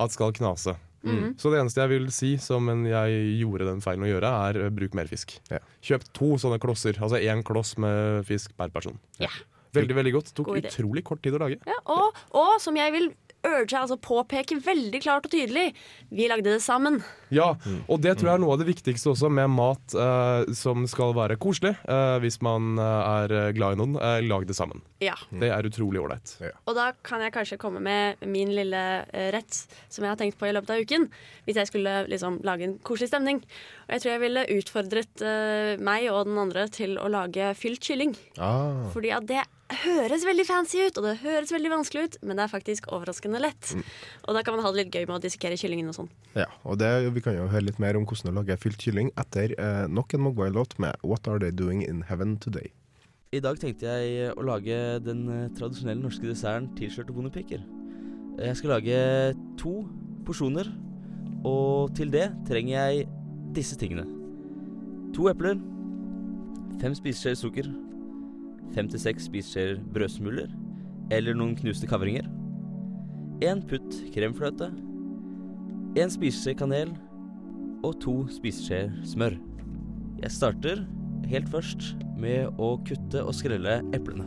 at 0.00 0.14
skal 0.14 0.32
knase. 0.32 0.72
Mhm. 1.06 1.36
Så 1.38 1.52
det 1.52 1.60
eneste 1.60 1.80
jeg 1.84 1.92
vil 1.92 2.08
si, 2.10 2.32
som 2.42 2.66
jeg 2.86 3.20
gjorde 3.38 3.68
den 3.68 3.80
feilen 3.84 4.06
å 4.06 4.10
gjøre, 4.10 4.32
er 4.48 4.60
eh, 4.64 4.72
bruk 4.74 4.96
mer 4.98 5.06
fisk. 5.10 5.36
Ja. 5.50 5.60
Kjøp 5.84 6.08
to 6.16 6.32
sånne 6.42 6.58
klosser, 6.62 6.98
altså 6.98 7.20
én 7.22 7.44
kloss 7.46 7.76
med 7.78 8.26
fisk 8.26 8.56
per 8.58 8.72
person. 8.74 8.98
Ja. 9.22 9.30
Veldig, 9.76 9.94
veldig 9.98 10.12
godt. 10.16 10.32
Tok 10.34 10.48
God 10.48 10.64
utrolig 10.64 11.04
kort 11.04 11.22
tid 11.22 11.36
å 11.36 11.42
lage. 11.42 11.58
Ja, 11.68 11.76
og, 11.92 12.16
og 12.32 12.54
som 12.62 12.76
jeg 12.78 12.92
vil 12.94 13.10
urge, 13.48 13.78
altså 13.78 13.98
påpeke 14.00 14.58
veldig 14.64 15.00
klart 15.02 15.26
og 15.28 15.32
tydelig, 15.32 15.72
vi 16.14 16.28
lagde 16.30 16.50
det 16.50 16.62
sammen. 16.64 17.00
Ja, 17.34 17.50
og 17.88 18.00
det 18.04 18.14
tror 18.16 18.30
jeg 18.30 18.38
er 18.38 18.42
noe 18.42 18.54
av 18.54 18.62
det 18.62 18.68
viktigste 18.70 19.12
også 19.12 19.28
med 19.32 19.50
mat 19.52 19.96
uh, 19.96 20.48
som 20.56 20.86
skal 20.88 21.12
være 21.16 21.38
koselig. 21.40 21.74
Uh, 21.84 22.16
hvis 22.22 22.40
man 22.44 22.78
eh, 22.80 23.08
er 23.24 23.56
glad 23.56 23.76
i 23.76 23.80
noen, 23.80 23.96
uh, 24.00 24.18
lag 24.24 24.46
det 24.48 24.56
sammen. 24.56 24.80
Ja. 25.04 25.14
Det 25.28 25.50
er 25.52 25.68
utrolig 25.68 26.00
ålreit. 26.02 26.32
Og 26.66 26.76
da 26.78 26.90
kan 27.06 27.22
jeg 27.24 27.34
kanskje 27.36 27.60
komme 27.60 27.82
med 27.84 28.24
min 28.26 28.50
lille 28.54 28.82
rett 29.34 29.60
som 29.88 30.04
jeg 30.04 30.10
har 30.10 30.18
tenkt 30.20 30.38
på 30.40 30.48
i 30.48 30.54
løpet 30.54 30.72
av 30.74 30.82
uken. 30.82 31.06
Hvis 31.46 31.60
jeg 31.60 31.70
skulle 31.70 32.00
liksom 32.10 32.40
lage 32.46 32.66
en 32.66 32.78
koselig 32.86 33.12
stemning. 33.12 33.42
Og 33.86 33.94
jeg 33.94 34.04
tror 34.04 34.14
jeg 34.14 34.24
ville 34.24 34.48
utfordret 34.56 35.24
meg 35.84 36.08
og 36.10 36.26
den 36.28 36.40
andre 36.42 36.66
til 36.72 36.96
å 36.98 37.10
lage 37.12 37.52
fylt 37.58 37.84
kylling. 37.84 38.16
Ah. 38.42 38.88
Fordi 38.94 39.14
at 39.14 39.28
det 39.30 39.44
høres 39.68 40.24
veldig 40.24 40.44
fancy 40.48 40.80
ut, 40.80 40.98
og 40.98 41.04
det 41.04 41.14
høres 41.22 41.52
veldig 41.52 41.70
vanskelig 41.72 42.04
ut, 42.06 42.16
men 42.24 42.38
det 42.38 42.44
er 42.44 42.52
faktisk 42.52 42.88
overraskende 42.94 43.40
lett. 43.42 43.74
Og 44.24 44.36
da 44.36 44.42
kan 44.44 44.56
man 44.56 44.64
ha 44.64 44.72
det 44.72 44.84
litt 44.84 44.94
gøy 44.94 45.04
med 45.06 45.18
å 45.18 45.22
dissekere 45.22 45.58
kyllingen 45.60 45.90
og 45.92 45.96
sånn. 45.98 46.10
Ja, 46.38 46.48
og 46.64 46.78
det, 46.80 46.88
Vi 47.14 47.22
kan 47.24 47.36
jo 47.36 47.48
høre 47.50 47.66
litt 47.66 47.80
mer 47.82 47.98
om 47.98 48.06
hvordan 48.08 48.32
å 48.32 48.40
lage 48.40 48.56
fylt 48.60 48.80
kylling 48.80 49.12
etter 49.20 49.54
eh, 49.58 49.86
nok 49.88 50.14
en 50.14 50.24
Mogwai-låt 50.24 50.78
med 50.78 50.96
'What 51.02 51.28
Are 51.28 51.38
They 51.38 51.52
Doing 51.52 51.82
In 51.84 52.02
Heaven 52.08 52.38
Today'. 52.38 52.72
I 53.32 53.40
dag 53.44 53.58
tenkte 53.60 53.84
jeg 53.84 54.32
å 54.32 54.42
lage 54.42 55.00
den 55.04 55.28
eh, 55.28 55.48
tradisjonelle 55.52 56.00
norske 56.00 56.24
desserten 56.24 56.70
T-skjørt 56.76 57.10
og 57.10 57.20
bondepiker. 57.20 57.60
Jeg 58.38 58.56
skal 58.56 58.70
lage 58.70 59.34
to 59.58 59.82
porsjoner, 60.24 60.70
og 61.44 61.94
til 61.96 62.10
det 62.10 62.30
trenger 62.48 62.72
jeg 62.78 63.08
disse 63.52 63.76
tingene. 63.76 64.06
To 65.16 65.28
epler, 65.28 65.58
fem 66.80 66.94
spiseskjeer 66.94 67.36
sukker, 67.36 67.68
fem 68.74 68.88
til 68.90 69.00
seks 69.02 69.28
spiseskjeer 69.28 69.78
brødsmuler 69.94 70.50
eller 71.14 71.36
noen 71.36 71.56
knuste 71.58 71.88
kavringer, 71.88 72.26
Én 73.38 73.60
putt 73.62 74.00
kremfløte, 74.10 74.72
Én 75.94 76.10
spiseskje 76.10 76.56
kanel 76.58 76.90
og 77.86 78.00
to 78.02 78.14
spiseskjeer 78.34 78.90
smør. 79.06 79.38
Jeg 80.18 80.34
starter 80.34 80.82
helt 81.30 81.48
først 81.52 81.92
med 82.18 82.50
å 82.58 82.74
kutte 82.88 83.22
og 83.22 83.36
skrelle 83.38 83.78
eplene. 83.94 84.26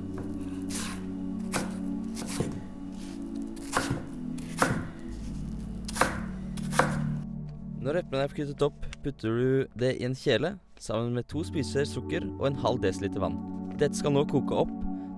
Når 7.81 8.03
eplene 8.03 8.27
er 8.27 8.35
kuttet 8.37 8.61
opp, 8.63 8.85
putter 9.03 9.39
du 9.41 9.79
det 9.81 9.95
i 9.97 10.05
en 10.07 10.15
kjele 10.15 10.55
sammen 10.79 11.17
med 11.17 11.27
to 11.27 11.41
spiseskjeer 11.43 11.89
sukker 11.89 12.29
og 12.37 12.51
en 12.51 12.61
halv 12.63 12.79
desiliter 12.85 13.23
vann. 13.23 13.60
Dette 13.81 13.97
skal 13.97 14.13
nå 14.13 14.21
koke 14.29 14.53
opp 14.61 14.73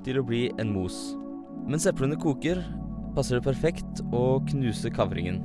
til 0.06 0.21
å 0.21 0.23
bli 0.23 0.45
en 0.62 0.69
mos. 0.71 0.95
Mens 1.67 1.84
eplene 1.89 2.15
koker, 2.15 2.62
passer 3.12 3.36
det 3.36 3.43
perfekt 3.43 3.99
å 4.15 4.39
knuse 4.47 4.88
kavringen. 4.88 5.41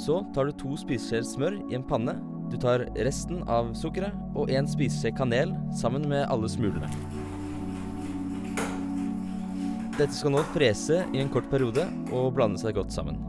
Så 0.00 0.22
tar 0.32 0.48
du 0.48 0.56
to 0.56 0.78
spiseskjeer 0.80 1.28
smør 1.28 1.58
i 1.68 1.76
en 1.76 1.84
panne. 1.84 2.16
Du 2.48 2.56
tar 2.60 2.86
resten 3.04 3.44
av 3.52 3.74
sukkeret 3.76 4.16
og 4.32 4.48
en 4.48 4.68
spiseskje 4.68 5.12
kanel 5.20 5.52
sammen 5.76 6.08
med 6.08 6.24
alle 6.32 6.48
smulene. 6.48 6.88
Dette 9.98 10.14
skal 10.16 10.38
nå 10.38 10.46
frese 10.56 11.04
i 11.12 11.20
en 11.20 11.28
kort 11.36 11.52
periode 11.52 11.84
og 12.08 12.32
blande 12.40 12.64
seg 12.64 12.80
godt 12.80 12.96
sammen. 12.96 13.20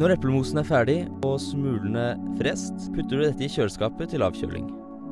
Når 0.00 0.14
eplemosen 0.14 0.56
er 0.56 0.64
ferdig 0.64 1.00
og 1.28 1.34
smulene 1.44 2.14
frest, 2.38 2.86
putter 2.94 3.18
du 3.18 3.24
dette 3.26 3.44
i 3.44 3.50
kjøleskapet 3.52 4.14
til 4.14 4.22
avkjøling. 4.24 4.70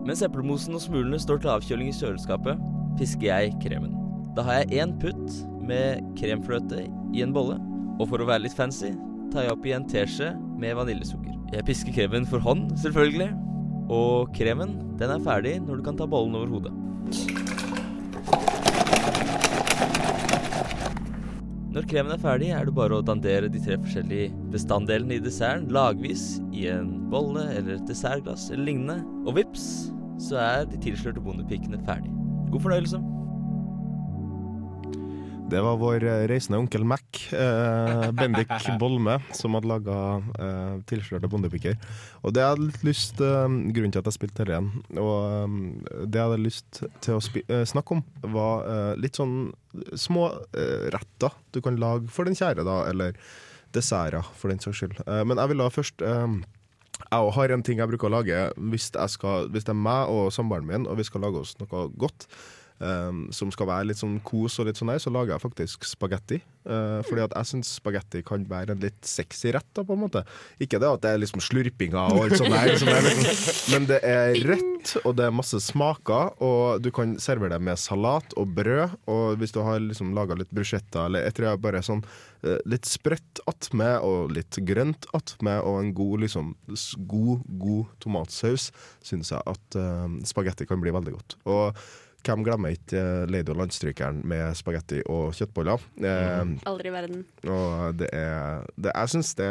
Mens 0.08 0.22
eplemosen 0.24 0.78
og 0.78 0.80
smulene 0.80 1.18
står 1.20 1.42
til 1.42 1.50
avkjøling 1.52 1.90
i 1.90 1.96
kjøleskapet, 1.98 2.62
pisker 2.96 3.26
jeg 3.28 3.50
kremen. 3.60 3.92
Da 4.32 4.46
har 4.46 4.62
jeg 4.62 4.80
én 4.80 4.94
putt 5.02 5.42
med 5.68 6.00
kremfløte 6.16 6.86
i 6.88 7.20
en 7.20 7.34
bolle, 7.36 7.58
og 7.98 8.08
for 8.08 8.24
å 8.24 8.30
være 8.30 8.46
litt 8.46 8.56
fancy, 8.56 8.94
tar 9.28 9.44
jeg 9.44 9.58
oppi 9.58 9.74
en 9.76 9.84
teskje 9.92 10.30
med 10.56 10.78
vaniljesukker. 10.80 11.36
Jeg 11.52 11.68
pisker 11.68 11.92
kremen 11.98 12.24
for 12.30 12.40
hånd, 12.40 12.70
selvfølgelig, 12.80 13.28
og 13.92 14.32
kremen 14.40 14.72
den 14.96 15.12
er 15.12 15.28
ferdig 15.28 15.58
når 15.66 15.82
du 15.82 15.84
kan 15.90 16.00
ta 16.00 16.08
bollen 16.08 16.40
over 16.40 16.56
hodet. 16.56 17.37
Når 21.78 21.84
kremen 21.86 22.10
er 22.10 22.18
ferdig, 22.18 22.48
er 22.50 22.64
det 22.66 22.72
bare 22.74 22.96
å 22.98 23.04
dandere 23.06 23.46
de 23.54 23.60
tre 23.62 23.76
forskjellige 23.78 24.32
bestanddelene 24.50 25.14
i 25.14 25.22
desserten 25.22 25.68
lagvis 25.70 26.24
i 26.50 26.64
en 26.72 26.88
bolle 27.12 27.44
eller 27.52 27.76
et 27.76 27.84
dessertglass 27.86 28.48
eller 28.50 28.66
lignende, 28.66 28.96
og 29.22 29.36
vips, 29.36 29.68
så 30.18 30.40
er 30.42 30.66
de 30.66 30.80
tilslørte 30.82 31.22
bondepikene 31.22 31.78
ferdig. 31.86 32.10
God 32.50 32.64
fornøyelse. 32.66 32.98
Det 35.48 35.60
var 35.64 35.78
vår 35.80 36.04
eh, 36.04 36.26
reisende 36.28 36.58
onkel 36.60 36.84
Mac, 36.84 37.00
eh, 37.32 38.10
Bendik 38.12 38.50
Bolme, 38.80 39.14
som 39.32 39.54
hadde 39.56 39.70
laga 39.70 39.94
eh, 40.36 40.74
tilslørte 40.90 41.30
bondepiker. 41.32 41.78
Og 42.20 42.34
det 42.36 42.44
hadde 42.44 42.66
litt 42.66 42.84
lyst 42.84 43.22
eh, 43.24 43.46
Grunnen 43.48 43.94
til 43.94 44.02
at 44.02 44.10
jeg 44.10 44.18
spilte 44.18 44.44
dette 44.44 44.52
igjen, 44.52 44.68
og 45.00 45.14
eh, 45.24 46.04
det 46.04 46.20
jeg 46.20 46.26
hadde 46.26 46.42
lyst 46.42 46.82
til 47.04 47.16
å 47.16 47.22
eh, 47.46 47.64
snakke 47.70 47.96
om, 47.96 48.04
var 48.34 48.68
litt 49.00 49.16
sånn 49.16 49.48
små 49.96 50.28
retter 50.92 51.32
du 51.54 51.62
kan 51.64 51.80
lage 51.80 52.12
for 52.12 52.28
den 52.28 52.36
kjære, 52.36 52.66
da, 52.68 52.82
eller 52.90 53.16
desserter, 53.72 54.28
for 54.36 54.52
den 54.52 54.60
saks 54.60 54.82
skyld. 54.82 55.00
Men 55.28 55.40
jeg 55.40 55.52
vil 55.52 55.62
da 55.64 55.72
først 55.72 56.04
jeg 56.04 57.32
har 57.38 57.52
en 57.54 57.62
ting 57.64 57.80
jeg 57.80 57.88
bruker 57.88 58.08
å 58.08 58.16
lage 58.18 58.38
hvis, 58.72 58.90
jeg 58.92 59.12
skal, 59.14 59.48
hvis 59.54 59.64
det 59.64 59.72
er 59.72 59.80
meg 59.80 60.10
og 60.12 60.32
samboeren 60.34 60.66
min, 60.68 60.88
og 60.88 60.98
vi 60.98 61.06
skal 61.08 61.22
lage 61.24 61.40
oss 61.40 61.54
noe 61.60 61.86
godt. 62.00 62.26
Um, 62.78 63.24
som 63.34 63.48
skal 63.50 63.66
være 63.66 63.88
litt 63.88 63.98
sånn 63.98 64.20
kos 64.22 64.54
og 64.62 64.68
litt 64.68 64.78
sånn 64.78 64.92
der, 64.92 65.00
så 65.02 65.10
lager 65.10 65.34
jeg 65.34 65.42
faktisk 65.42 65.86
spagetti. 65.88 66.36
Uh, 66.62 67.00
fordi 67.08 67.24
at 67.24 67.32
jeg 67.34 67.48
syns 67.50 67.72
spagetti 67.80 68.20
kan 68.22 68.44
være 68.46 68.76
en 68.76 68.84
litt 68.84 69.00
sexy 69.02 69.50
rett, 69.56 69.66
da, 69.74 69.82
på 69.82 69.96
en 69.96 70.04
måte. 70.04 70.22
Ikke 70.62 70.78
det 70.78 70.86
at 70.86 71.02
det 71.02 71.10
er 71.10 71.18
liksom 71.24 71.42
slurpinger 71.42 72.14
og 72.14 72.28
alt 72.28 72.38
sånt 72.38 72.54
der, 72.54 72.76
som 72.78 72.92
er 72.92 73.02
liksom, 73.08 73.50
men 73.74 73.90
det 73.90 73.98
er 74.06 74.38
rødt, 74.46 74.94
og 75.02 75.18
det 75.18 75.26
er 75.26 75.34
masse 75.34 75.62
smaker, 75.66 76.38
og 76.38 76.78
du 76.84 76.92
kan 76.94 77.18
servere 77.18 77.56
det 77.56 77.60
med 77.66 77.82
salat 77.82 78.38
og 78.38 78.54
brød. 78.54 78.98
Og 79.10 79.42
hvis 79.42 79.58
du 79.58 79.62
har 79.66 79.82
liksom 79.82 80.14
laga 80.14 80.38
litt 80.38 80.54
bruschetta 80.54 81.08
eller 81.08 81.26
jeg 81.26 81.34
tror 81.34 81.50
jeg 81.50 81.64
bare 81.66 81.82
sånn 81.82 82.06
uh, 82.06 82.58
litt 82.62 82.86
sprøtt 82.86 83.42
attmed, 83.50 84.06
og 84.06 84.36
litt 84.38 84.62
grønt 84.70 85.10
attmed, 85.18 85.64
og 85.66 85.82
en 85.82 85.94
god 85.98 86.28
liksom 86.28 86.54
god, 87.10 87.48
god 87.58 87.96
tomatsaus, 88.04 88.70
syns 89.02 89.34
jeg 89.34 89.42
at 89.50 89.82
uh, 89.82 90.06
spagetti 90.30 90.68
kan 90.68 90.78
bli 90.78 90.94
veldig 90.94 91.18
godt. 91.18 91.42
Og 91.50 91.88
hvem 92.26 92.42
glemmer 92.44 92.74
ikke 92.74 93.00
Leido 93.30 93.52
Lady 93.52 93.54
og 93.54 93.60
Landstrykeren 93.62 94.18
med 94.28 94.56
spagetti 94.58 94.98
og 95.08 95.30
kjøttboller? 95.38 95.84
Eh, 96.02 96.50
Aldri 96.68 96.90
i 96.90 96.92
verden. 96.92 97.22
og 97.46 97.94
det 98.00 98.08
er, 98.12 98.64
det, 98.76 98.92
Jeg 98.94 99.12
syns 99.14 99.34
det, 99.38 99.48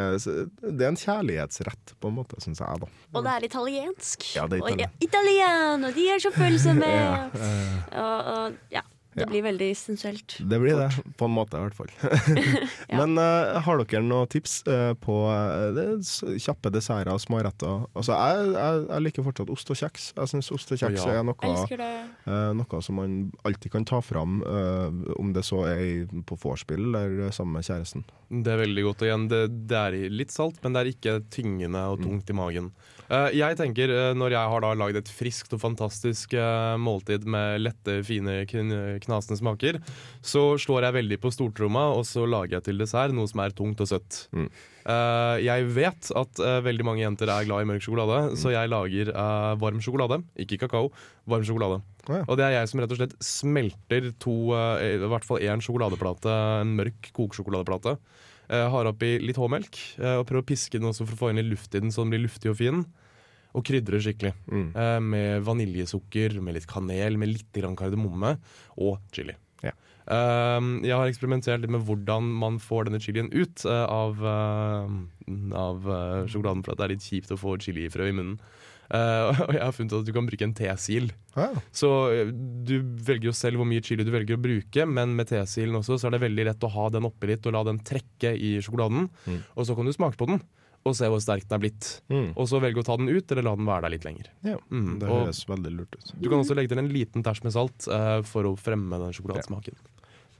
det 0.62 0.84
er 0.86 0.92
en 0.92 1.00
kjærlighetsrett, 1.00 1.94
på 2.00 2.10
en 2.12 2.18
måte, 2.20 2.38
syns 2.44 2.60
jeg, 2.60 2.82
da. 2.84 2.90
Og 3.14 3.24
det 3.26 3.32
er 3.34 3.48
italiensk. 3.48 4.28
Ja, 4.36 4.46
det 4.46 4.60
er 4.60 4.68
Og 4.68 5.02
Italien. 5.02 5.84
og 5.88 5.94
de 5.96 6.06
er 6.12 6.22
så 6.22 6.30
følsomme! 6.34 6.92
Ja, 6.98 7.28
eh, 7.34 7.98
og, 7.98 8.28
og 8.34 8.56
ja, 8.72 8.80
det 9.18 9.26
Ja. 9.26 9.30
blir 9.30 9.42
veldig 9.44 9.68
sensuelt. 9.76 10.36
det 10.38 10.58
blir 10.62 10.78
det, 10.78 10.88
på 11.18 11.26
en 11.28 11.34
måte, 11.34 11.58
i 11.58 11.66
hvert 11.66 11.74
fall. 11.74 11.90
Men 13.00 13.18
uh, 13.18 13.58
har 13.64 13.82
dere 13.82 14.02
noen 14.04 14.30
tips 14.30 14.60
uh, 14.68 14.94
på 14.98 15.16
uh, 15.28 15.74
det, 15.76 15.86
kjappe 16.42 16.72
desserter 16.74 17.12
og 17.12 17.22
småretter? 17.22 17.86
Altså, 17.94 18.14
jeg, 18.14 18.52
jeg, 18.54 18.84
jeg 18.88 19.06
liker 19.06 19.26
fortsatt 19.26 19.52
ost 19.54 19.72
og 19.74 19.80
kjeks. 19.82 20.10
Jeg 20.16 20.32
syns 20.32 20.52
ost 20.54 20.72
og 20.74 20.82
kjeks 20.82 21.04
Ja. 21.08 21.18
er 21.18 21.26
noe 21.26 21.56
noe 22.58 22.80
som 22.84 22.98
man 22.98 23.18
alltid 23.46 23.72
kan 23.72 23.84
ta 23.88 24.00
fram, 24.04 24.40
om 25.16 25.32
det 25.32 25.44
så 25.46 25.62
er 25.70 26.06
på 26.28 26.36
vorspiel 26.40 26.90
eller 26.94 27.32
sammen 27.34 27.58
med 27.58 27.66
kjæresten. 27.66 28.04
Det 28.28 28.52
er 28.52 28.60
veldig 28.60 28.84
godt. 28.84 29.02
Og 29.02 29.08
igjen, 29.08 29.26
det, 29.30 29.42
det 29.70 29.78
er 29.80 29.98
litt 30.12 30.34
salt, 30.34 30.58
men 30.62 30.74
det 30.74 30.82
er 30.82 30.90
ikke 30.92 31.14
tyngende 31.32 31.84
og 31.92 32.02
tungt 32.04 32.30
i 32.30 32.36
magen. 32.36 32.72
Eh, 33.08 33.30
jeg 33.38 33.56
tenker, 33.56 33.88
eh, 33.88 34.14
Når 34.16 34.34
jeg 34.34 34.52
har 34.52 34.60
da 34.64 34.72
lagd 34.76 35.00
et 35.00 35.08
friskt 35.08 35.54
og 35.56 35.62
fantastisk 35.62 36.34
eh, 36.36 36.76
måltid 36.76 37.24
med 37.24 37.62
lette, 37.64 38.00
fine, 38.04 38.42
knasende 38.48 39.38
smaker, 39.38 39.80
så 40.20 40.58
slår 40.60 40.88
jeg 40.88 40.96
veldig 40.98 41.18
på 41.22 41.32
stortromma, 41.32 41.88
og 41.96 42.04
så 42.06 42.26
lager 42.28 42.58
jeg 42.58 42.68
til 42.68 42.82
dessert 42.82 43.14
noe 43.16 43.28
som 43.30 43.40
er 43.40 43.54
tungt 43.56 43.80
og 43.80 43.88
søtt. 43.88 44.26
Mm. 44.32 44.48
Jeg 45.44 45.66
vet 45.76 46.08
at 46.16 46.40
veldig 46.64 46.84
mange 46.86 47.02
jenter 47.02 47.28
er 47.28 47.44
glad 47.44 47.60
i 47.60 47.68
mørk 47.68 47.82
sjokolade, 47.84 48.38
så 48.40 48.54
jeg 48.54 48.70
lager 48.72 49.10
varm 49.60 49.82
sjokolade. 49.84 50.22
Ikke 50.40 50.56
kakao, 50.62 50.88
varm 51.28 51.44
sjokolade. 51.44 51.82
Ja. 52.08 52.22
Og 52.24 52.38
det 52.40 52.46
er 52.46 52.54
jeg 52.56 52.70
som 52.70 52.80
rett 52.80 52.94
og 52.94 53.00
slett 53.00 53.16
smelter 53.20 54.08
to, 54.22 54.36
i 54.80 54.96
hvert 55.12 55.28
fall 55.28 55.44
én 55.44 55.60
sjokoladeplate, 55.64 56.38
en 56.62 56.72
mørk 56.80 57.12
kokesjokoladeplate. 57.12 57.98
Eh, 58.48 58.68
har 58.72 58.88
oppi 58.88 59.18
litt 59.20 59.36
H-melk 59.36 59.76
eh, 60.00 60.14
og 60.16 60.24
prøver 60.28 60.40
å 60.40 60.48
piske 60.48 60.78
den 60.78 60.88
også 60.88 61.04
for 61.04 61.16
å 61.16 61.20
få 61.20 61.28
inn 61.30 61.40
litt 61.42 61.50
luft 61.50 61.74
i 61.74 61.82
den, 61.82 61.92
så 61.92 62.04
den 62.04 62.14
blir 62.14 62.24
luftig 62.24 62.52
og 62.52 62.56
fin. 62.60 62.80
Og 63.56 63.64
krydrer 63.64 64.00
skikkelig. 64.04 64.32
Mm. 64.48 64.68
Eh, 64.72 65.00
med 65.04 65.44
vaniljesukker, 65.44 66.38
med 66.44 66.56
litt 66.56 66.68
kanel, 66.68 67.18
med 67.20 67.32
litt 67.34 67.60
kardemomme 67.76 68.36
og 68.80 68.98
chili. 69.12 69.36
Ja. 69.64 69.74
Jeg 70.08 70.94
har 70.94 71.10
eksperimentert 71.10 71.60
litt 71.60 71.72
med 71.74 71.82
hvordan 71.84 72.30
man 72.40 72.56
får 72.62 72.86
denne 72.88 73.00
chilien 73.02 73.26
ut 73.34 73.66
av, 73.68 74.22
av 74.24 75.88
sjokoladen, 76.30 76.62
for 76.64 76.78
det 76.78 76.86
er 76.86 76.94
litt 76.94 77.04
kjipt 77.04 77.34
å 77.34 77.36
få 77.36 77.58
chilifrø 77.60 78.06
i 78.08 78.14
munnen. 78.16 78.38
Eh, 78.88 79.40
og 79.48 79.52
jeg 79.54 79.62
har 79.64 79.74
funnet 79.76 79.96
at 79.98 80.06
du 80.08 80.12
kan 80.16 80.28
bruke 80.28 80.46
en 80.46 80.54
tesil. 80.56 81.10
Ah. 81.36 81.56
Så 81.74 81.90
eh, 82.14 82.30
du 82.32 82.76
velger 83.08 83.30
jo 83.30 83.36
selv 83.36 83.60
hvor 83.60 83.68
mye 83.68 83.84
chili 83.84 84.06
du 84.06 84.12
velger 84.14 84.38
å 84.38 84.42
bruke, 84.42 84.86
men 84.88 85.16
med 85.18 85.28
tesilen 85.30 85.76
også 85.80 85.98
så 86.00 86.08
er 86.08 86.16
det 86.16 86.24
veldig 86.26 86.46
lett 86.50 86.64
å 86.68 86.72
ha 86.76 86.88
den 86.94 87.08
oppi 87.08 87.32
litt 87.32 87.46
og 87.50 87.56
la 87.58 87.64
den 87.68 87.82
trekke 87.84 88.32
i 88.34 88.56
sjokoladen. 88.64 89.10
Mm. 89.28 89.42
Og 89.56 89.68
så 89.68 89.76
kan 89.78 89.88
du 89.88 89.94
smake 89.96 90.18
på 90.20 90.30
den 90.32 90.40
og 90.86 90.94
se 90.96 91.08
hvor 91.10 91.20
sterk 91.20 91.44
den 91.44 91.56
er 91.58 91.62
blitt. 91.66 91.86
Mm. 92.08 92.28
Og 92.38 92.46
så 92.48 92.60
velge 92.62 92.80
å 92.80 92.86
ta 92.86 92.94
den 92.96 93.10
ut 93.10 93.32
eller 93.34 93.44
la 93.44 93.52
den 93.58 93.66
være 93.68 93.84
der 93.84 93.92
litt 93.96 94.06
lenger. 94.06 94.28
Ja, 94.46 94.56
Mm, 94.70 94.98
det 95.02 95.08
og- 95.10 95.28
veldig 95.50 95.72
lurt 95.74 95.96
ut. 95.98 96.12
Du 96.16 96.28
kan 96.30 96.38
også 96.38 96.54
legge 96.56 96.70
til 96.72 96.78
en 96.80 96.88
liten 96.88 97.22
tæsj 97.26 97.42
med 97.44 97.52
salt 97.52 97.88
uh, 97.92 98.22
for 98.22 98.44
å 98.48 98.56
fremme 98.56 98.96
den 99.02 99.12
sjokoladesmaken. 99.12 99.74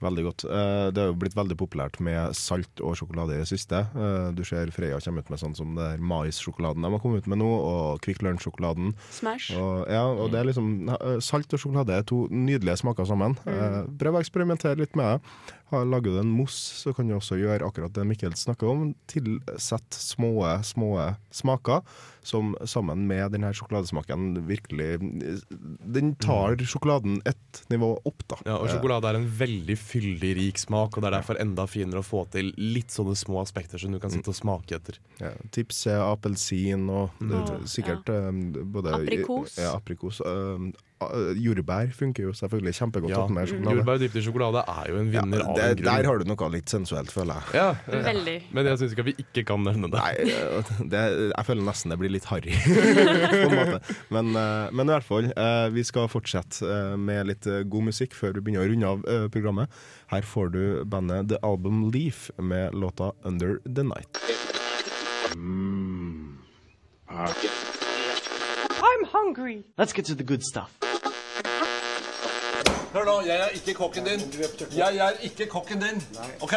Veldig 0.00 0.24
godt. 0.28 0.44
Eh, 0.46 0.90
Det 0.94 1.02
er 1.02 1.08
jo 1.10 1.16
blitt 1.18 1.34
veldig 1.34 1.56
populært 1.58 1.98
med 2.00 2.34
salt 2.38 2.80
og 2.80 2.94
sjokolade 2.96 3.34
i 3.34 3.40
det 3.42 3.48
siste. 3.50 3.80
Eh, 3.96 4.30
Du 4.32 4.44
ser 4.44 4.70
Freia 4.70 5.00
kommer 5.02 5.24
ut 5.24 5.30
med 5.30 5.38
sånn 5.40 5.56
som 5.56 5.74
det 5.74 5.98
maissjokoladen 6.00 6.82
de 6.82 6.90
har 6.92 7.00
kommet 7.02 7.24
ut 7.24 7.26
med 7.26 7.38
nå, 7.38 7.48
og 7.48 8.00
Kvikk 8.04 8.22
Lunsj-sjokoladen. 8.22 8.94
Smash. 9.10 9.50
Og, 9.58 9.88
ja, 9.90 10.04
og 10.06 10.30
det 10.30 10.38
er 10.40 10.44
liksom 10.52 10.88
eh, 10.88 11.18
Salt 11.20 11.52
og 11.52 11.58
sjokolade 11.60 11.90
er 11.98 12.02
to 12.06 12.28
nydelige 12.30 12.78
smaker 12.78 13.06
sammen. 13.10 13.36
Eh, 13.46 13.82
Prøv 13.98 14.14
å 14.14 14.22
eksperimentere 14.22 14.78
litt 14.78 14.94
med 14.96 15.18
det. 15.18 15.54
Har- 15.70 15.84
Lager 15.84 16.14
du 16.14 16.18
en 16.20 16.30
mousse, 16.32 16.74
så 16.80 16.94
kan 16.96 17.08
du 17.08 17.14
også 17.14 17.36
gjøre 17.36 17.66
akkurat 17.66 17.92
det 17.92 18.06
Mikkel 18.08 18.32
snakker 18.34 18.70
om. 18.70 18.94
Tilsett 19.06 19.90
små, 19.92 20.30
små 20.64 21.14
smaker 21.30 21.82
som 22.24 22.54
sammen 22.64 23.06
med 23.08 23.32
denne 23.32 23.50
sjokoladesmaken 23.56 24.46
virkelig 24.48 24.98
Den 25.84 26.14
tar 26.20 26.56
sjokoladen 26.64 27.20
ett 27.28 27.62
nivå 27.70 28.00
opp, 28.04 28.24
da. 28.28 28.36
Ja, 28.46 28.56
og 28.62 28.68
Sjokolade 28.72 29.08
er 29.12 29.18
en 29.20 29.28
veldig 29.28 29.76
fyldig, 29.80 30.32
rik 30.36 30.58
smak, 30.60 30.96
og 30.96 31.02
det 31.04 31.08
er 31.12 31.18
derfor 31.20 31.40
enda 31.40 31.66
finere 31.68 32.00
å 32.00 32.06
få 32.06 32.24
til 32.32 32.52
litt 32.56 32.88
sånne 32.92 33.16
små 33.16 33.40
aspekter 33.44 33.78
som 33.80 33.92
du 33.92 33.98
kan 34.00 34.10
sitte 34.12 34.28
og 34.32 34.36
smake 34.40 34.76
etter. 34.76 34.98
Ja, 35.20 35.32
tips 35.52 35.86
er 35.86 36.00
appelsin 36.04 36.88
og 36.90 37.10
det, 37.20 37.44
Mm. 37.44 37.64
sikkert 37.68 38.08
ja. 38.08 38.32
både 38.64 38.94
Aprikos. 38.98 39.56
Ja, 39.58 39.74
aprikos. 39.76 40.20
Eh, 41.00 41.14
uh, 41.18 41.30
jordbær 41.38 41.90
funker 41.94 42.26
jo 42.28 42.32
selvfølgelig 42.36 42.74
kjempegodt. 42.78 43.12
Ja, 43.14 43.24
med 43.30 43.48
sjokolade. 43.50 43.76
Jordbær 43.78 44.00
dypt 44.02 44.16
i 44.18 44.22
sjokolade 44.26 44.62
er 44.72 44.90
jo 44.90 44.96
en 45.00 45.12
Ja, 45.12 45.22
vinner 45.22 45.44
av 45.44 45.58
en 45.58 45.76
grunn. 45.78 45.84
der 45.88 46.08
har 46.10 46.18
du 46.18 46.24
noe 46.30 46.48
litt 46.54 46.68
sensuelt, 46.72 47.12
føler 47.14 47.38
jeg. 47.38 47.58
Ja, 47.58 47.68
Veldig. 48.08 48.36
Men 48.56 48.66
jeg 48.70 48.80
syns 48.80 48.94
ikke 48.96 49.04
at 49.04 49.10
vi 49.10 49.14
ikke 49.24 49.44
kan 49.52 49.64
nevne 49.66 49.90
det. 49.92 49.98
Nei, 50.02 50.14
eh, 50.34 50.72
det, 50.94 51.02
jeg 51.30 51.48
føler 51.48 51.66
nesten 51.68 51.94
det 51.94 51.98
blir 52.00 52.12
litt 52.14 52.28
harry, 52.30 52.54
på 53.32 53.48
en 53.48 53.56
måte. 53.58 53.80
Men, 54.14 54.32
eh, 54.34 54.70
men 54.72 54.88
i 54.88 54.96
hvert 54.96 55.08
fall, 55.08 55.30
eh, 55.30 55.68
vi 55.74 55.84
skal 55.86 56.10
fortsette 56.12 56.74
med 56.98 57.30
litt 57.30 57.46
god 57.68 57.88
musikk 57.90 58.16
før 58.18 58.34
vi 58.38 58.44
begynner 58.48 58.66
å 58.66 58.72
runde 58.72 58.92
av 58.94 59.30
programmet. 59.34 59.80
Her 60.12 60.22
får 60.26 60.52
du 60.54 60.62
bandet 60.88 61.28
The 61.28 61.38
Album 61.46 61.90
Leaf 61.92 62.30
med 62.38 62.74
låta 62.74 63.12
Under 63.24 63.58
The 63.66 63.84
Night. 63.84 64.22
I'm 67.08 67.67
hungry. 69.12 69.64
Let's 69.76 69.92
get 69.92 70.06
to 70.06 70.14
the 70.14 70.24
good 70.24 70.42
stuff. 70.42 70.70
Hør 72.92 73.04
nå, 73.04 73.18
jeg 73.28 73.36
er 73.36 73.52
ikke 73.54 73.74
kokken 73.76 74.08
din. 74.08 74.22
Jeg 74.76 74.96
er 74.96 75.20
ikke 75.28 75.46
kokken 75.52 75.84
din. 75.84 76.00
OK? 76.40 76.54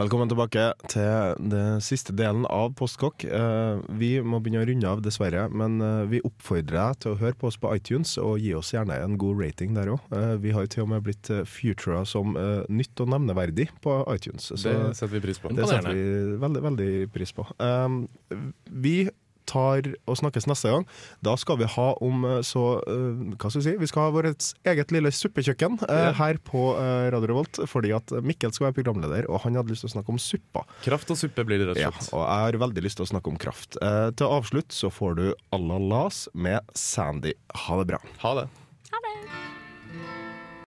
Velkommen 0.00 0.30
tilbake 0.30 0.62
til 0.88 1.34
den 1.52 1.82
siste 1.84 2.14
delen 2.16 2.46
av 2.48 2.70
Postkokk. 2.78 3.26
Eh, 3.26 3.80
vi 4.00 4.12
må 4.24 4.38
begynne 4.40 4.62
å 4.62 4.68
runde 4.70 4.88
av, 4.88 5.02
dessverre, 5.04 5.42
men 5.52 5.76
eh, 5.84 6.06
vi 6.08 6.22
oppfordrer 6.24 6.78
deg 6.78 7.02
til 7.02 7.12
å 7.12 7.18
høre 7.20 7.36
på 7.36 7.50
oss 7.50 7.58
på 7.60 7.74
iTunes, 7.76 8.14
og 8.22 8.38
gi 8.40 8.54
oss 8.56 8.70
gjerne 8.72 8.96
en 8.96 9.18
god 9.20 9.42
rating 9.42 9.74
der 9.76 9.90
òg. 9.92 10.06
vi 10.40 10.54
har 10.56 10.70
til 10.72 10.86
og 10.86 10.92
med 10.94 11.04
blitt 11.04 11.28
futura 11.44 12.06
som 12.08 12.32
eh, 12.38 12.62
nytt 12.72 13.02
og 13.02 13.12
nevneverdig 13.12 13.68
på 13.84 13.98
iTunes. 14.14 14.48
Det 14.54 14.76
setter 14.96 15.16
vi 15.18 15.24
pris 15.26 15.42
på. 15.42 15.52
Det 15.52 15.68
setter 15.68 15.92
vi 15.92 16.38
veldig, 16.46 16.62
veldig 16.70 16.92
pris 17.12 17.34
på. 17.36 17.44
Vi 18.70 18.96
tar 19.50 19.88
og 20.06 20.18
snakkes 20.20 20.46
neste 20.50 20.70
gang. 20.72 20.86
Da 21.26 21.34
skal 21.40 21.58
vi 21.60 21.68
ha 21.74 21.88
om 22.06 22.24
eh, 22.28 22.38
så 22.46 22.62
eh, 22.86 23.34
Hva 23.34 23.50
skal 23.50 23.58
vi 23.60 23.66
si? 23.66 23.74
Vi 23.82 23.88
skal 23.90 24.06
ha 24.06 24.14
vårt 24.14 24.48
eget 24.70 24.94
lille 24.94 25.10
suppekjøkken 25.14 25.80
eh, 25.88 26.04
Ja. 26.06 26.12
her 26.20 26.38
på 26.46 26.62
uh, 26.78 27.10
Radio 27.12 27.32
Revolt, 27.34 27.60
fordi 27.70 27.90
at 27.96 28.14
Mikkel 28.24 28.54
skal 28.54 28.68
være 28.70 28.78
programleder, 28.80 29.28
og 29.30 29.42
han 29.44 29.58
hadde 29.58 29.74
lyst 29.74 29.84
til 29.86 29.90
å 29.90 29.94
snakke 29.98 30.14
om 30.14 30.20
suppa. 30.22 30.64
Kraft 30.86 31.10
og 31.12 31.18
suppe 31.20 31.44
blir 31.48 31.60
det 31.64 31.70
rett 31.72 31.82
og 31.82 31.98
slett. 31.98 32.10
Ja, 32.12 32.16
og 32.16 32.24
jeg 32.26 32.46
har 32.46 32.60
veldig 32.66 32.86
lyst 32.86 33.00
til 33.00 33.08
å 33.08 33.10
snakke 33.12 33.32
om 33.34 33.38
kraft. 33.40 33.78
Eh, 33.82 34.08
til 34.16 34.30
avslutt 34.40 34.72
så 34.76 34.92
får 34.94 35.18
du 35.20 35.26
Allah 35.56 35.82
Las 35.90 36.24
med 36.34 36.60
Sandy. 36.78 37.34
Ha 37.66 37.80
det 37.82 37.90
bra. 37.94 38.02
Ha 38.24 38.34
det. 38.42 38.48
Ha 38.94 39.04
det. 39.08 39.49